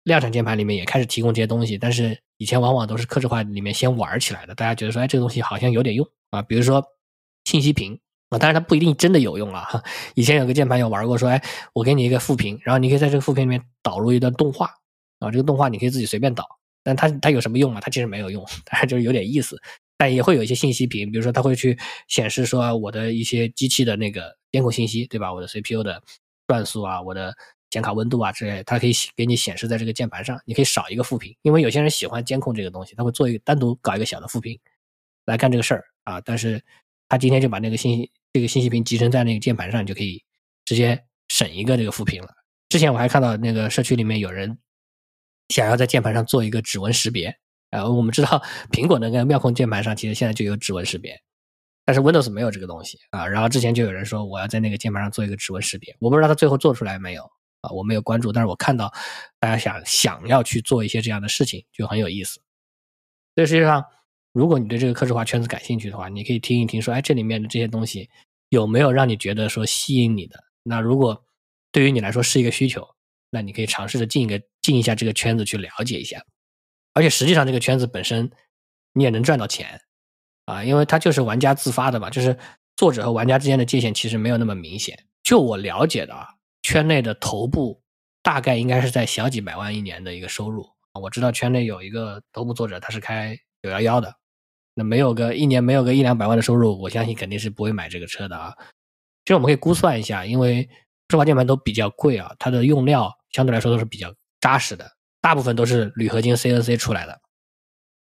[0.04, 6.84] 量产键盘里面也开始提供这些东西，但是以前往往都是客制化里面先玩起来的，大家觉得说哎这个东西好像有点用啊，比如说
[7.44, 7.98] 信息屏
[8.30, 9.82] 啊，当然它不一定真的有用啊。
[10.14, 11.42] 以前有个键盘有玩过，说哎
[11.72, 14.70] 我给你一个副屏，然后你可以在这个副屏里面导入一段动画
[15.18, 16.46] 啊，这个动画你可以自己随便导。
[16.82, 17.80] 但它它有什么用啊？
[17.80, 19.60] 它其实没有用，它就是有点意思。
[19.98, 21.78] 但也会有一些信息屏，比如说它会去
[22.08, 25.30] 显示说我的一些机器的那个监控信息，对吧？
[25.30, 26.02] 我的 CPU 的
[26.46, 27.34] 转速啊，我的
[27.70, 30.40] 显卡温度啊之类，它可以给你显示在这个键盘上。
[30.44, 34.58] 你可以少一个副屏，因为有些人喜欢监控这个东西，他会做一个单独搞一个小的副屏
[35.26, 36.20] 来干这个事儿啊。
[36.20, 36.62] 但是
[37.08, 40.22] 他今天就把那个信息这个信息屏集成在那个键盘上，你就可以
[40.64, 42.28] 直接省一个这个副屏了。
[42.68, 44.58] 之前我还看到那个社区里面有人。
[45.52, 47.36] 想要在键盘上做一个指纹识别，
[47.70, 48.40] 呃，我们知道
[48.70, 51.20] 苹果那个妙控键盘上其实现在就有指纹识别，
[51.84, 53.26] 但是 Windows 没有这个东西啊。
[53.26, 57.28] 然后之前就有人说我要在那个键盘上做一个指纹识别，我不知道他最后做出来没有
[57.60, 58.92] 啊，我没有关注，但是我看到
[59.38, 62.40] 大家想想要去做一些这样的事情，就很有意思。
[63.34, 63.84] 所以实际上，
[64.32, 68.08] 如果你对这个客制化圈子感兴趣的话，你可以听一听，说哎，这里面的这些东西
[68.48, 70.42] 有没有让你觉得说吸引你的？
[70.62, 71.24] 那如果
[71.72, 72.86] 对于你来说是一个需求。
[73.32, 76.20] 那你可以尝试着进一个进一下这个圈子去了解一下，
[76.94, 78.28] 而且实际上这个圈子本身
[78.92, 79.80] 你也能赚到钱
[80.46, 82.36] 啊，因为它就是玩家自发的嘛，就是
[82.74, 85.06] 作者和玩家之间的界限其实没有那么明显。
[85.22, 86.26] 就我了解的啊，
[86.62, 87.82] 圈内的头部
[88.22, 91.00] 大概应该是在小几百万一年的一个收入啊。
[91.00, 94.14] 我知道圈内有一个头部作者，他是开九幺幺的，
[94.74, 98.54] 那没有个一年没有个一两百万的收入，我相信肯定是不会买这个车的啊。
[99.24, 100.68] 其实我们可以估算一下，因为
[101.08, 103.12] 数码键盘都比较贵啊，它的用料。
[103.30, 104.90] 相对来说都是比较扎实的，
[105.20, 107.20] 大部分都是铝合金 CNC 出来的。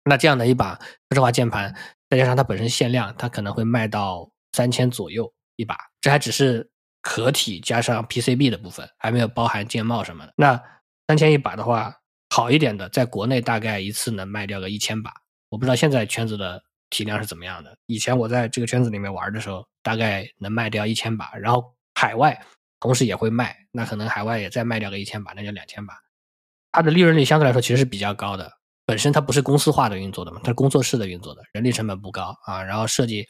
[0.03, 1.75] 那这样的一把客制化键盘，
[2.11, 5.75] 再加上它本身限量，它可能会卖到三千左右一把。
[5.99, 6.69] 这还只是
[7.05, 10.33] 壳体加上 PCB 的部分，还没有包含键帽什么的。
[10.35, 10.59] 那
[11.07, 11.95] 三千一把的话，
[12.31, 15.13] 好一点的，在国内大概一次能卖掉个一千把。
[15.49, 17.77] 我不知道现在圈子的体量是怎么样的。
[17.85, 22.43] 以前我在这个圈子里面玩的时候，大概能卖掉一千把，然后海外。
[22.81, 25.95] 同时也会卖，那可能海外也再卖掉个一千把，那就两千把。
[26.71, 28.51] 它的利润率相对来说其实是比较高的。
[28.85, 32.61] 本身它不是公司化的运作的嘛，它是工作室的运作的，人力成本不高啊。
[32.61, 33.27] 然后设计，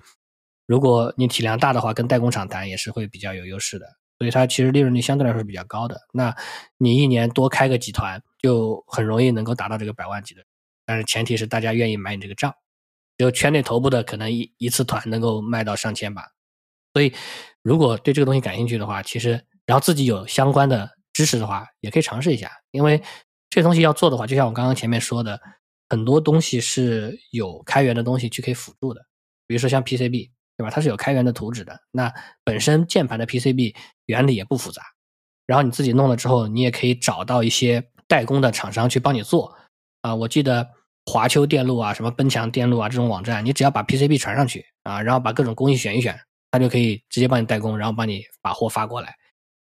[0.66, 3.86] 如果你体量大的话，跟代工厂谈也是会比较有优势的。
[4.18, 5.99] 所以它其实利润率相对来说是比较高的。
[6.13, 6.36] 那
[6.78, 10.41] 你一年多开个几团，就很容易能够达到这个百万级的。
[10.86, 12.53] 但是前提是大家愿意买你这个账。
[13.18, 16.24] 就圈内头部的可能一一次团能够卖到上千把，
[16.93, 17.13] 所以。
[17.66, 22.51] 如果对这个东西感兴趣的话，其实然后自己有相关的知识的话，也可以尝试一下。
[22.70, 23.01] 因为
[23.49, 25.41] 这东西要做的话，就像我刚刚前面说的，
[25.89, 29.01] 很多东西是有开源的东西去可以辅助的。
[29.47, 30.70] 比如说像 PCB，对吧？
[30.70, 31.80] 它是有开源的图纸的。
[31.91, 32.12] 那
[32.43, 33.76] 本身键盘的 PCB
[34.06, 34.82] 原理也不复杂，
[35.45, 39.56] 然后你自己弄了之后，你也可以找到一些代工的厂商去帮你做。
[40.01, 40.68] 啊，我记得
[41.06, 46.16] 华秋电路啊、什么奔强电路啊这种网站，你只要把 PCB 传上去啊，然后把各种工艺选一选，
[46.51, 49.16] 它就可以直接帮你代工，然后帮你把货发过来，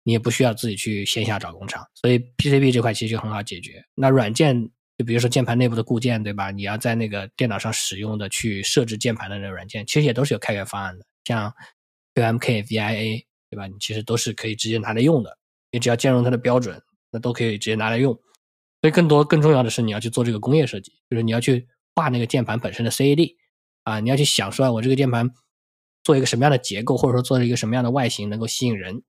[0.03, 1.85] 你也不需要自己去线下找工厂。
[1.95, 3.83] 所以 PCB 这块其实就很好解决。
[3.95, 6.51] 那软件就比如说键盘内部的固件，对吧？
[6.51, 11.53] 你要在那个电脑上使用的去设置键盘的那个软件，其实也都是有开源方案的，像
[12.15, 13.67] QMK、VIA，对吧？
[13.67, 15.37] 你其实都是可以直接拿来用的，
[15.71, 16.81] 你只要兼容它的标准，
[17.11, 18.13] 那都可以直接拿来用。
[18.81, 23.35] 所以更多更重要的是，你要去做这个工业设计，就是你要去画那个键盘本身的 CAD
[23.83, 25.31] 啊，你要去想说，我这个键盘
[26.03, 29.01] 做一个什么样的结构，或者说做一个什么样的外形能够吸引人。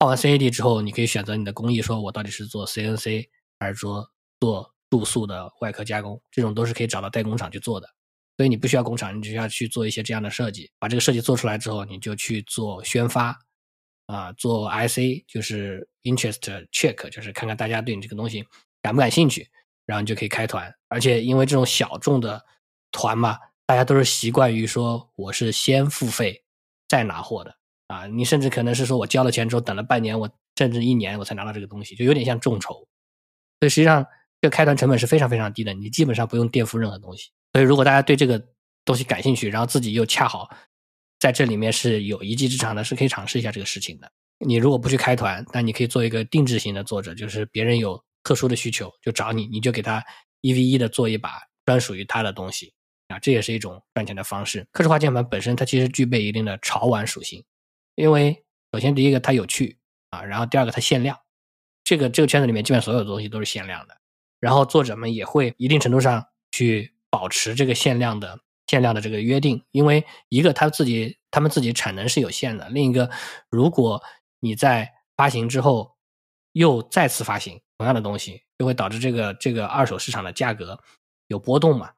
[0.00, 3.26] 画完 CAD 之后，你可以选择你的工艺，说我到底是做 CNC
[3.60, 4.10] 还是说
[4.40, 7.88] 做注塑的外壳加工，这种都是可以找到代工厂去做的。
[8.36, 13.36] 所以你不需要工厂，你只需要去做一些这样的设计，把这个设计做出来之后，你就去做宣发
[14.06, 16.38] 啊，做 IC 就是 interest
[16.72, 18.44] check，就是看看大家对你这个东西。
[18.80, 19.44] 感不感兴趣，
[19.86, 22.40] 然后你就可以开团，而且因为这种小众的
[22.92, 23.36] 团嘛，
[23.66, 26.44] 大家都是习惯于说我是先付费
[26.86, 27.52] 再拿货的
[27.88, 28.06] 啊。
[28.06, 32.74] 你甚至可能是说我交了钱之后等了半年，我甚至一年我才拿到这个东西，就有点像众筹。
[33.58, 34.06] 所以实际上
[34.40, 37.30] 这个开团成本是非常非常低的，你基本上不用垫付任何东西。
[37.52, 38.42] 所以如果大家对这个
[38.84, 40.48] 东西感兴趣，然后自己又恰好
[41.18, 44.10] 在这里面是有一技之长的，是可以尝试一下这个事情的。
[44.44, 48.02] 你如果不去开团，那你可以做一个定制型的作者，就是别人有。
[48.24, 50.04] 特殊的需求就找你，你就给他
[50.42, 51.30] 一 v 一的做一把
[51.64, 52.74] 专属于他的东西
[53.06, 54.66] 啊，这也是一种赚钱的方式。
[54.70, 57.42] 刻字化键盘本身它其实具备一定的潮玩属性，
[57.94, 59.78] 因为首先第一个它有趣
[60.10, 61.16] 啊，然后第二个它限量，
[61.84, 63.97] 这个这个圈子里面基本所有的东西都是限量的，
[64.40, 73.10] 然后作者们也会一定程度上去保持这个限量的限量的这个约定，因为一个他自己他们自己产能是有限的，另一个
[73.50, 74.02] 如果
[74.40, 75.96] 你在发行之后
[76.52, 77.60] 又再次发行。
[77.78, 80.80] 同样的东西就会导致这个这个二手市场的价格
[81.28, 81.92] 有波动嘛，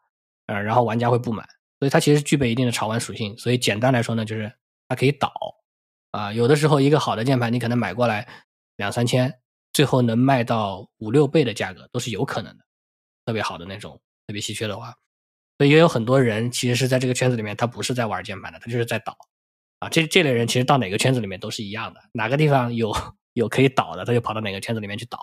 [0.45, 3.34] 呃，然后玩家会不满，所以它其实具备一定的潮玩属性。
[3.38, 4.53] 所以简单来说呢，就是
[4.88, 5.32] 它可以倒
[6.11, 8.28] 啊，有的时候一个好的键盘你可能买过来
[8.76, 9.41] 两三千，
[9.73, 12.64] 最后能卖到五六倍的价格都是有可能的，
[13.25, 14.95] 特别好的那种，特别稀缺的话，
[15.59, 19.16] 所以也有很多人其实是在这个圈子里面，他不是在玩键盘的，他就是在倒
[19.79, 19.89] 啊。
[19.89, 22.95] 这这类人其实到哪个圈子里面都是一样的，哪个地方有
[23.35, 25.18] 有可以倒的，他就跑到哪个圈子里面去倒。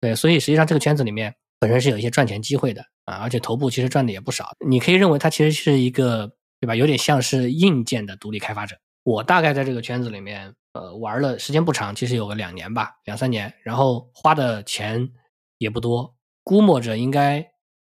[0.00, 4.54] 对，所以实际上这个圈子里面本身是有一些赚钱机会的啊，而且头部其实赚的也不少。
[4.66, 6.30] 你可以认为它其实是一个，
[6.60, 6.74] 对吧？
[6.74, 8.76] 有点像是硬件的独立开发者。
[9.02, 15.08] 我大概在这个圈子里面，呃，玩了时间不长，其实有个两年吧，两三年，然后花的钱
[15.58, 17.40] 也不多，估摸着应该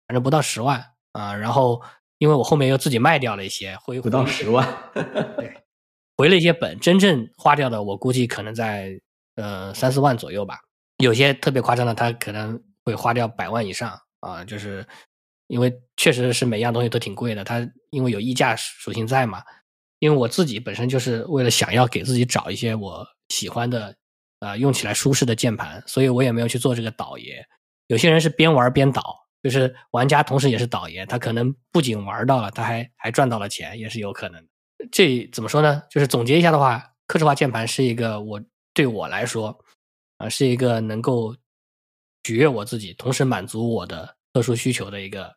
[0.08, 1.34] 反正不到十万啊。
[1.34, 1.82] 然后
[2.18, 4.68] 因为我后面又自己卖掉了一些，回不到十万，
[5.38, 5.64] 对，
[6.18, 9.00] 回了一些本，真正花掉的我估计可能在
[9.36, 10.60] 呃三四万左右吧。
[10.98, 14.86] 有些特别夸张的，他可能会花掉百万以上啊，就是
[15.48, 19.42] 因为确实是每样东西都挺贵的，它因为有溢价属性在嘛。
[20.06, 23.96] 因为我自己本身就是为了想要给自己找一些我喜欢的，
[24.40, 27.44] 啊，用起来舒适的键盘，所以我也没有去做这个倒爷。
[27.88, 29.02] 有些人是边玩边倒，
[29.42, 34.48] 就是玩家同时也是倒爷，他可能不仅玩到了，他还还赚到了钱，也是有可能。
[34.92, 35.82] 这怎么说呢？
[35.90, 38.40] 就是总结一下的话，刻字化键盘是一个我
[38.74, 39.60] 对我来说。
[40.18, 41.36] 啊，是一个能够
[42.24, 45.36] 取悦我自己，同时满足我的特殊需求的一个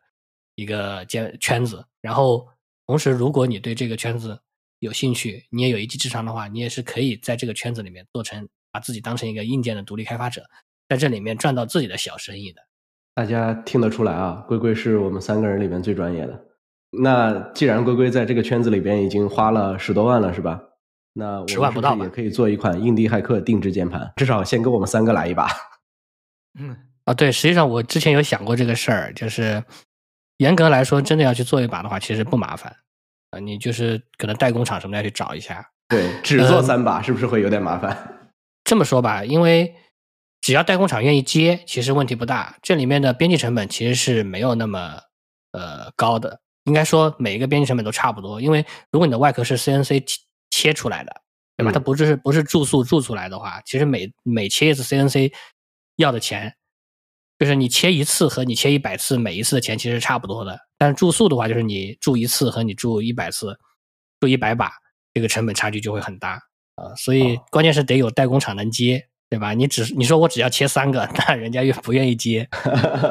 [0.55, 1.85] 一个圈圈子。
[1.99, 2.47] 然后，
[2.87, 4.41] 同时，如果你对这个圈子
[4.79, 10.43] 有兴趣，你也有一技之长的话，你也是可以在这个圈子里面做成，把自己当成一个硬件的独立开发者，
[10.87, 12.61] 在这里面赚到自己的小生意的。
[13.13, 16.45] 大家听得出来啊，龟龟是我们三个人里面最专业的。
[16.91, 20.61] 那既然龟龟在这个圈子里边已经花了十多万了，是吧？
[21.13, 25.49] 那十万不到也可以做一款印第骇客定制键盘，至少先给我们三个来一把。
[26.57, 29.61] 嗯， 啊，对，实际上我之前有想过这个事儿，就是
[30.37, 32.73] 严格来说，真的要去做一把的话，其实不麻烦
[33.31, 33.39] 啊。
[33.39, 35.69] 你就是可能代工厂什么要去找一下。
[35.87, 38.29] 对，只做三把是不是会有点麻烦？
[38.63, 39.75] 这么说吧，因为
[40.41, 42.57] 只要代工厂愿意接，其实问题不大。
[42.61, 44.99] 这里面的边际成本其实是没有那么
[45.51, 48.39] 呃高的，应该说每一个边际成本都差不多。
[48.39, 50.03] 因为如果你的外壳是 CNC。
[50.51, 51.21] 切出来的，
[51.55, 51.71] 对吧？
[51.71, 55.31] 它不是不是注塑注出来的话，其实每每切一次 CNC
[55.95, 56.53] 要的钱，
[57.37, 60.59] 就是你切一次和你切一百次，每一次的钱其实差不多的。
[60.79, 63.55] 但是住宿的话，就是你住一次和你住一百次，
[64.19, 64.71] 住一百把，
[65.13, 66.41] 这个成本差距就会很大
[66.75, 66.95] 啊。
[66.95, 69.53] 所以关键是得有代工厂能接，对吧？
[69.53, 72.49] 你只你说我只要切三个， 那人家又不愿意接。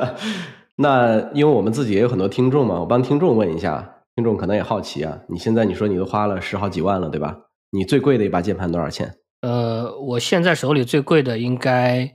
[0.75, 3.95] 那因为我们自己也有很多听众嘛，我帮听众问一下。
[4.17, 7.37] 听众可能也好奇啊，你现在你说你都花了十好几万了，对吧？
[7.71, 9.15] 你最贵的一把键盘多少钱？
[9.43, 12.13] 呃，我现在手里最贵的应该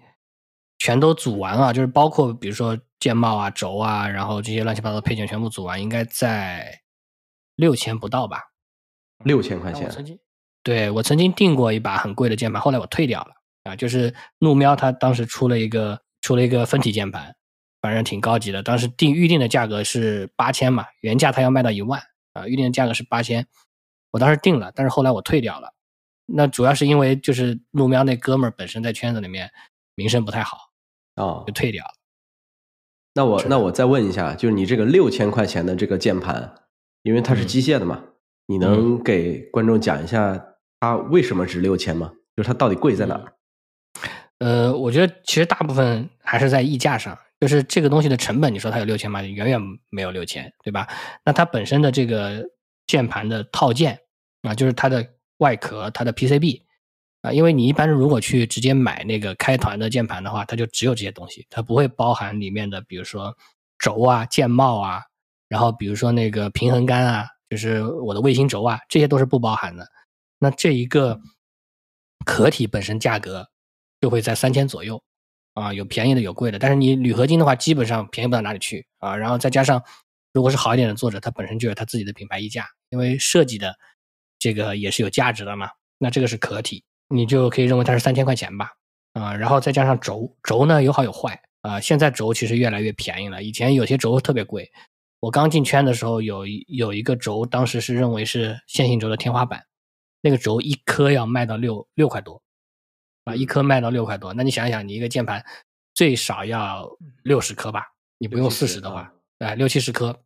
[0.77, 6.81] 全都组完啊，就是包括比如说键帽啊、轴啊，然后这些乱七八糟配件全部组完，应该在
[7.55, 8.39] 六千不到吧？
[9.23, 9.89] 六千块钱我。
[9.89, 10.19] 曾经
[10.63, 13.31] 对我曾经订过一把很贵的键盘，后来我退掉了
[13.63, 17.35] 啊，就是怒喵它当时出了一个出了一个分体键盘，
[17.81, 22.01] 反正挺高级的，当时定预定的价格是八千嘛，原价它要卖到一万
[22.33, 23.45] 啊，预定的价格是八千，
[24.11, 25.73] 我当时定了，但是后来我退掉了。
[26.25, 29.51] 那主要是因为就是怒喵那哥们儿本身在圈子里面
[29.95, 30.57] 名声不太好，
[31.15, 31.91] 哦就，退掉了。
[33.15, 36.55] 那我那我再问一下，就是你这个六千块钱的这个键盘，
[37.03, 38.03] 因为它是嗯机械的嘛，
[38.47, 40.43] 你能给观众讲一下
[40.79, 42.11] 它为什么值六千吗？
[42.35, 43.33] 就是它到底贵在哪儿？
[44.39, 49.21] 呃，我觉得其实大部分还是在溢价上，就是这个东西的成本，你说它有六千吗？
[49.21, 50.87] 远远没有六千，对吧？
[51.23, 52.43] 那它本身的这个
[52.87, 53.99] 键盘的套件
[54.41, 56.63] 啊，就是它的外壳、它的 PCB
[57.23, 63.35] 啊，因为你一般如果去直接买那个开团的键盘的话，它就只有这些东西，它不会包含里面的，比如说
[63.79, 65.01] 轴啊、键帽啊，
[65.47, 69.87] 然后比如说那个平衡杆啊，就是我的卫星轴啊，这些都是不包含的。
[70.37, 71.17] 那这一个
[72.25, 73.47] 壳体本身价格
[74.01, 75.01] 就会在三千左右
[75.53, 79.15] 啊，有便宜的有贵的，但是你铝合金的话，基本上便宜不到哪里去啊。
[79.15, 79.81] 然后再加上，
[80.33, 83.73] 如果是好一点的作者，他本身就有他自己的品牌溢价，因为设计的
[84.39, 85.69] 这个也是有价值的嘛。
[85.97, 88.71] 那这个是壳体，你就可以认为它是三千块钱吧
[89.13, 89.35] 啊。
[89.35, 91.79] 然后再加上轴，轴呢有好有坏啊。
[91.79, 94.71] 现在轴其实越来越便宜了，以前有些轴特别贵。
[95.19, 99.65] 我刚进圈的时候有一有一个轴，当时是认为是线性轴的天花板，
[100.19, 102.41] 那个轴一颗要卖到六六块多，
[103.23, 105.45] 啊，一颗卖到六块多，那你想想，你一个键盘
[105.93, 106.89] 最少要
[107.23, 107.85] 六十颗吧？
[108.17, 110.21] 你不用四十的话，哎，六七十颗，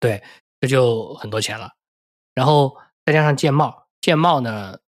[0.00, 0.20] 对，
[0.60, 1.70] 这就很多钱了。
[2.34, 2.76] 然后
[3.06, 4.78] 再加上键帽，键帽呢，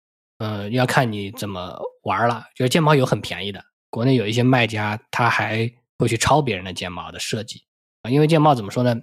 [0.45, 2.45] 呃，要看你怎么玩了。
[2.55, 7.65] 就是键帽有很便宜的，国内有一些卖家他还会去抄别人的键帽的设计
[8.03, 8.95] 啊，因为键帽怎么说呢？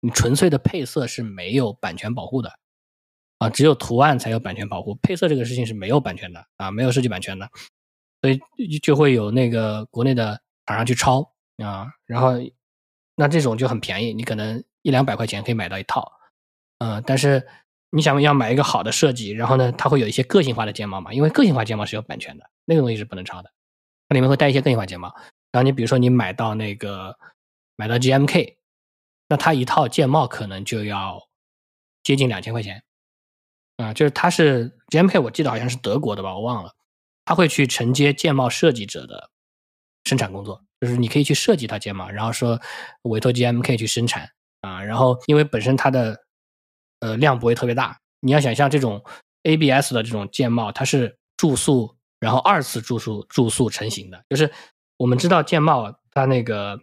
[0.00, 2.52] 你纯粹的配色是没有版权保护的。
[3.38, 7.50] 啊，只有图案才有版权保护，配色这个事情是没有版权的啊，没有设计版权的，
[8.20, 12.34] 所以就会有那个国内的厂商去抄啊，然后
[13.16, 16.12] 那这种就很便宜，你可能一两百块钱可以买到一套，
[16.78, 17.44] 嗯、但是
[17.94, 23.52] 你想要买一个好的设计，然后呢，它会有一些个性化的键帽嘛，因为个性化键帽是有版权的，那个东西是不能抄的，
[24.08, 25.14] 它里面会带一些个性化键帽，
[25.52, 27.16] 然后你比如说你买到那个
[27.76, 28.56] 买到 GMK，
[29.28, 31.28] 那它一套键帽可能就要
[32.02, 32.82] 接近两千块钱。
[33.78, 36.72] 啊，就是它是 GMK，我记得好像是德国的吧，我忘了。
[37.24, 39.30] 他会去承接键帽设计者的
[40.04, 42.60] 生产工作，就是你可以去设计它键帽，然后说
[43.02, 44.30] 委托 GMK 去生产
[44.60, 44.82] 啊。
[44.84, 46.21] 然后因为本身它的
[47.02, 49.04] 呃量不会特别大，你要想象这种
[49.42, 54.24] ABS 的这种键帽，它是注塑，然后二次注塑注塑成型的。
[54.30, 54.50] 就是
[54.96, 56.80] 我们知道键帽它那个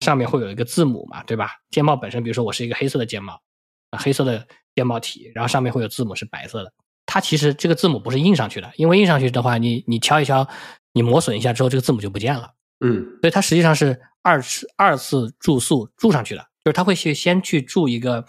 [0.00, 1.52] 上面会有一个字母嘛，对吧？
[1.70, 3.40] 键帽本身，比如说我是一个黑色的键帽
[3.90, 6.72] 啊，黑色的键帽体，然后上面会有字母是白色的。
[7.04, 10.46] 它其实这个字母不是印上去的，因为印上去的话，你你敲一敲，
[10.92, 12.54] 你磨损一下之后，这个字母就不见了。
[12.80, 18.24] 嗯所以它实际上是二次二次注塑注上去的，就是它会去先去注一个，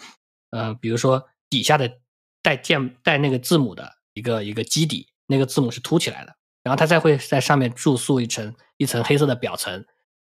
[0.50, 1.98] 呃，比如说底下的
[2.40, 9.84] 带键带那个字母的一个一个基底，那个字母是凸起来的，然后它再会在上面注塑一层一层黑色的表层，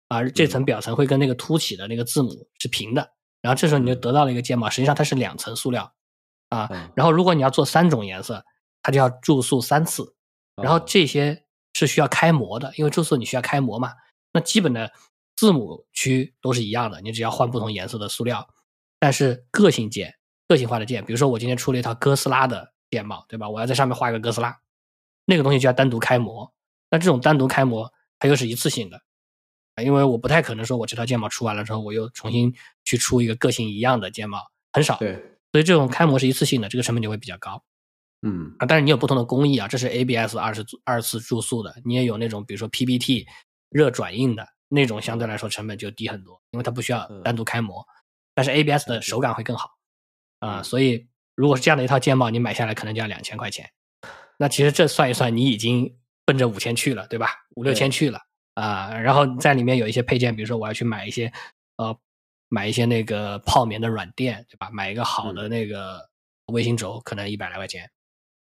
[0.08, 5.94] 啊，这层表层会跟那个凸起的那个字母是平的，然后这时候你就得到了一个键帽，实际上它是两层塑料，
[6.50, 6.90] 啊，嗯。
[6.96, 8.44] 然后如果你要做三种颜色，
[8.82, 10.14] 它就要注塑三次，
[10.56, 13.92] 然后哦这些是需要开模的，因为注塑你需要开模嘛。
[14.32, 14.90] 那基本的
[15.36, 18.48] 字母区都是一样的，你只要换不同颜色的塑料。
[18.98, 20.14] 但是个性键、
[20.49, 23.49] 个性化的键，比如说我今天出了一套哥斯拉的键帽，对吧？
[23.49, 24.59] 我要在上面画一个哥斯拉，
[25.24, 26.53] 那个东西就要单独开模。
[26.90, 29.01] 那这种单独开模，它又是一次性的，
[29.76, 34.38] 啊因为我不太可能说我这套键帽出完了之后，我又重新去出一个个性一样的键帽，
[34.72, 34.99] 很少。
[34.99, 35.14] 对，
[35.53, 37.62] 所以这种开模是一次性的，这个成本就会比较高。
[38.24, 43.26] 嗯啊，但是你有不同的工艺啊，这是 ABS 二次二次注塑的，你也有那种比如说 PBT
[43.70, 47.84] 热转印的那种，相对来说成本就低很多，因为它不需要嗯单独开模，
[48.34, 49.70] 但是 ABS 的手感会更好
[50.43, 53.70] 啊，嗯所以如果是这样的一套键帽，你买下来可能就要两千块钱，
[54.38, 57.28] 那其实这算一算，你已经奔着五千去了，对吧？
[57.55, 58.18] 五六千去了
[58.55, 61.32] 啊，然后在里面有一些配件，比如说我要去买一些
[61.76, 61.97] 呃
[62.49, 64.68] 买一些那个泡棉的软垫，对吧？
[64.72, 66.01] 买一个好的那个
[66.47, 67.88] 卫星轴，可能一百来块钱。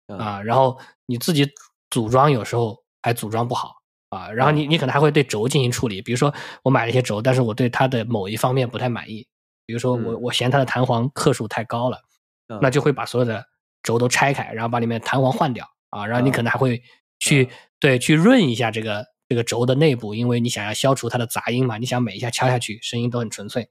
[0.08, 1.48] 嗯啊，然后你自己
[1.90, 3.76] 组装有时候还组装不好
[4.10, 6.34] 啊，然后你你可能还会对轴进行处理，比如说
[6.64, 9.26] 我买了一些轴，但是我对它的某一方面不太满意，
[9.66, 10.22] 比如说我嗯。
[10.22, 12.02] 我嫌它的弹簧克数太高了，
[12.48, 13.46] 嗯那就会把所有的
[13.82, 16.82] 轴都拆开，然后把里面弹簧换掉啊，然后你啊可能还会
[17.20, 17.50] 去
[17.80, 23.70] 对去润一下这个这个轴的内部，因为你想要消除它的杂音嘛，你想每一下敲下去声音都很纯粹，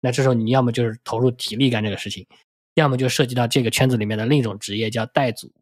[0.00, 2.26] 那这时候你要么就是投入体力干这个事情，
[2.74, 5.52] 要么就涉及到这个圈子里面的另一种职业叫带组。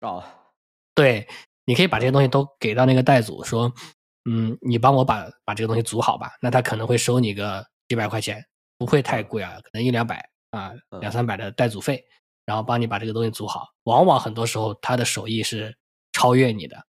[0.00, 0.24] 哦，
[0.94, 1.28] 对，
[1.64, 3.72] 你可以把这些东西都给到那个带组，说，
[4.28, 8.44] 嗯，你帮我把把这个东西组好吧，那他可能会收你个几百块钱，
[8.80, 10.72] 不会太贵啊，可能一两百啊，
[11.02, 12.02] 两三百的带组费，
[12.46, 13.68] 然后帮你把这个东西组好。
[13.84, 15.76] 往往很多时候他的手艺是
[16.12, 16.82] 超越你的，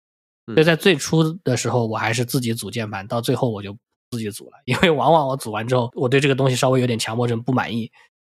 [0.48, 3.78] 所以在最初的时候我还是自己组键盘，到最后我就
[4.10, 7.92] 自己组了，因为往往我组完之后，我对这个东西稍微有点强迫症不满意，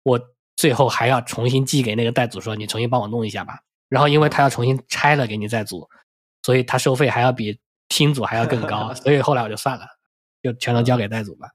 [0.02, 0.18] 我
[0.56, 3.60] 最后还要重新寄给那个带组说，你重新帮我弄一下吧。
[3.90, 5.86] 然后，因为他要重新拆了给你再组，
[6.42, 7.58] 所以他收费还要比
[7.90, 9.86] 新组还要更高， 所以后来我就算了，
[10.42, 11.50] 就全都交给代组吧。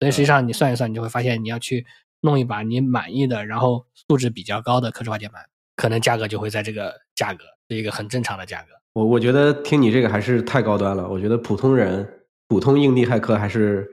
[0.00, 1.86] 所以实际上你算一算，你就会发现，你要去
[2.20, 5.42] 弄一把你满意的，然后素质比较高的可视化键盘，
[5.76, 8.68] 可能价格就会在这个价格，是一个很正常的价格。
[8.94, 12.08] 我我觉得听你这个还是太高端了，我觉得普通人、
[12.48, 13.88] 普通硬地骇客还是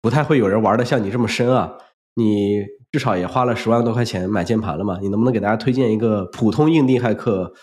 [0.00, 1.72] 不太会有人玩的像你这么深啊，
[2.14, 2.64] 你。
[2.92, 4.98] 至少也花了十万多块钱买键盘了嘛？
[5.00, 7.54] 你能不能给大家推荐一个普通硬地骇客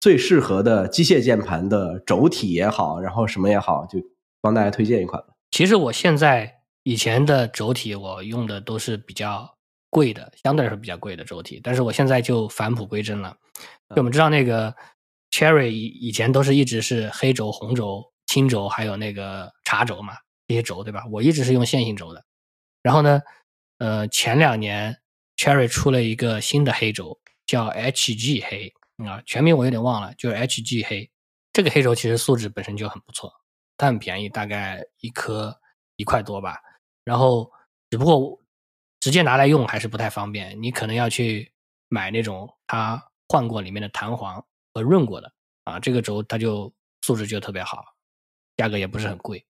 [0.00, 3.98] 最适合的机械键盘的轴体也好，然后什么也好，就
[4.42, 5.24] 帮大家推荐一款。
[5.50, 6.55] 其实我现在
[6.86, 9.58] 以前的轴体我用的都是比较
[9.90, 13.36] 贵的，相对来说比较贵的轴体，但是我现在就返璞归真了。
[13.90, 14.72] 就我们知道那个
[15.32, 20.14] Cherry 以前都是一直是黑轴、红轴、青轴，还有那个茶轴嘛，
[20.46, 21.02] 这些轴对吧？
[21.10, 22.24] 我一直是用线性轴的，
[22.82, 23.20] 然后呢？
[23.78, 24.96] 呃，前两年
[25.36, 28.72] Cherry 出了一个新的黑轴，叫 HG 黑
[29.04, 31.10] 啊，全名我有点忘了，就是 HG 黑。
[31.52, 33.32] 这个黑轴其实素质本身就很不错，
[33.76, 35.58] 它很便宜，大概一颗
[35.96, 36.60] 一块多吧。
[37.06, 37.50] 然后，
[37.88, 38.36] 只不过
[38.98, 41.52] 直接拿来用还是不太方便，你可能要去
[41.88, 44.44] 买那种它换过里面的弹簧
[44.74, 45.32] 和润过的
[45.62, 45.78] 啊。
[45.78, 47.84] 这个轴它就素质就特别好，
[48.56, 49.46] 价格也不是很贵。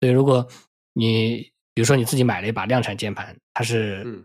[0.00, 0.48] 所以如果
[0.94, 4.24] 你比如说你自己买了一把量产键盘，它是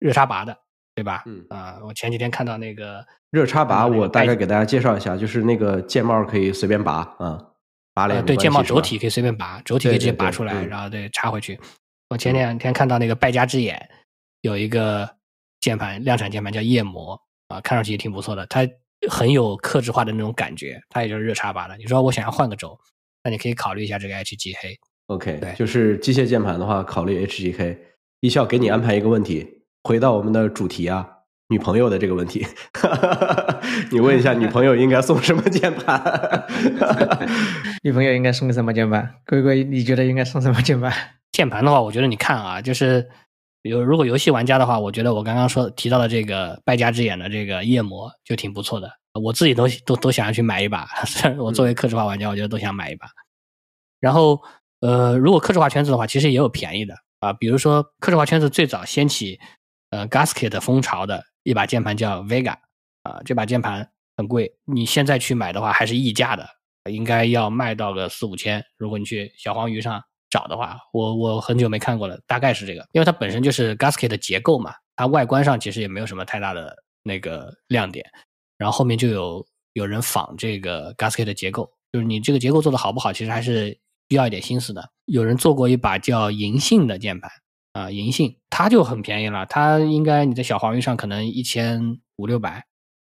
[0.00, 0.58] 热插拔的，
[0.96, 1.22] 对吧？
[1.26, 7.38] 嗯啊，我前几天看到那个热插拔，我大概给大家介绍一下，就是那个键帽可以随便拔啊，
[7.94, 11.60] 拔了对，键帽轴体可以随便拔，轴体可以直接拔出来，然后对插回去。
[12.12, 13.88] 我前两天看到那个败家之眼
[14.42, 15.08] 有一个
[15.60, 18.68] 键盘，量产键盘叫夜魔啊，看上去也挺不错的，它
[19.08, 21.74] 很有克制化的那种感觉，它也就是热插拔的。
[21.78, 22.78] 你说我想要换个轴，
[23.24, 24.76] 那你可以考虑一下这个 HGK。
[25.06, 27.78] OK，对就是机械键盘的话，考虑 HGK。
[28.20, 31.08] 一笑给你安排一个问题，回到我们的主题啊，
[31.48, 32.46] 女朋友的这个问题，
[33.90, 36.46] 你问一下女朋友应该送什么键盘？
[37.82, 39.14] 女朋友应该送什么键盘？
[39.26, 40.92] 龟龟，你觉得应该送什么键盘？
[41.32, 43.10] 键盘的话，我觉得你看啊，就是
[43.62, 50.86] 有如果游戏玩家的话，我觉得我刚刚说提到的这个败家之眼的这个夜魔就挺不错的，我自己都都都想要去买一把。
[51.38, 53.06] 我作为克制化玩家，我觉得都想买一把。
[54.00, 54.40] 然后。
[54.84, 59.38] 呃，如果克制化圈子的话，其实也有便宜的啊，比如说克制化圈子最早掀起
[59.90, 62.56] 呃 Gasket 风潮的一把键盘叫 Vega
[63.04, 66.48] 啊，这把键盘很贵，你现在去买的话还是溢价的，
[66.90, 68.64] 应该要卖到个四五千。
[68.76, 70.02] 如果你去小黄鱼上
[70.32, 78.04] 找的话，我我很久没看过了，大概是这个，因为它本身就是 Gasket 的结构嘛，它外观上其实也没有什么太大的那个亮点，
[78.56, 83.78] 然后后面就有有人仿这个 Gasket 的结构，就是你这个结构做的好不好，其实还是。
[84.10, 87.30] 需要一点心思的，有人做过一把叫银杏的键盘
[87.72, 92.62] 啊，银杏它就很便宜了，它应该你在小黄鱼上可能一千五六百，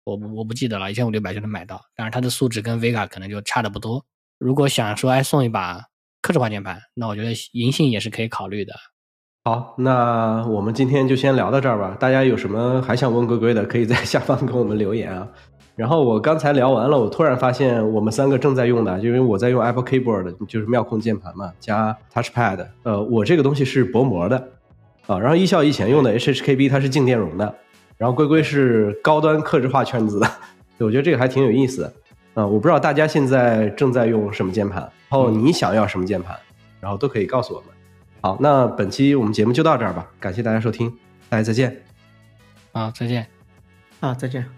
[0.02, 4.04] 我我不记得了，一千五六百就能买到，但是它的素质跟 Vega 可能就差的不多。
[4.38, 5.84] 如果想说哎送一把
[6.20, 8.74] 克制化键盘，那我觉得银杏也是可以考虑的。
[9.44, 11.96] 好，那我们今天就先聊到这儿吧。
[11.98, 15.26] 大家有什么还想问龟龟的，可以在下方给我们留言啊。
[15.76, 22.66] 然后我刚才聊完了，我突然发现我们三个正在用的，就因为我在用 Apple Keyboard，就是妙控键盘嘛，加 Touchpad。
[22.82, 24.48] 呃，我这个东西是薄膜的
[25.06, 25.18] 啊。
[25.18, 27.54] 然后一笑以前用的 HHKB 它是静电容的，
[27.96, 30.28] 然后龟龟是高端克制化圈子的，
[30.78, 31.90] 我觉得这个还挺有意思
[32.38, 32.46] 的啊。
[32.46, 36.36] 我不知道大家现在正在用什么键盘，然后你想要什么键盘，
[36.80, 37.70] 然后都可以告诉我们。
[38.20, 40.92] 好，那本期我们节目就到这儿吧，感谢大家收听，
[41.28, 41.82] 大家再见。
[42.72, 43.26] 好，再见。
[44.00, 44.57] 好，再见。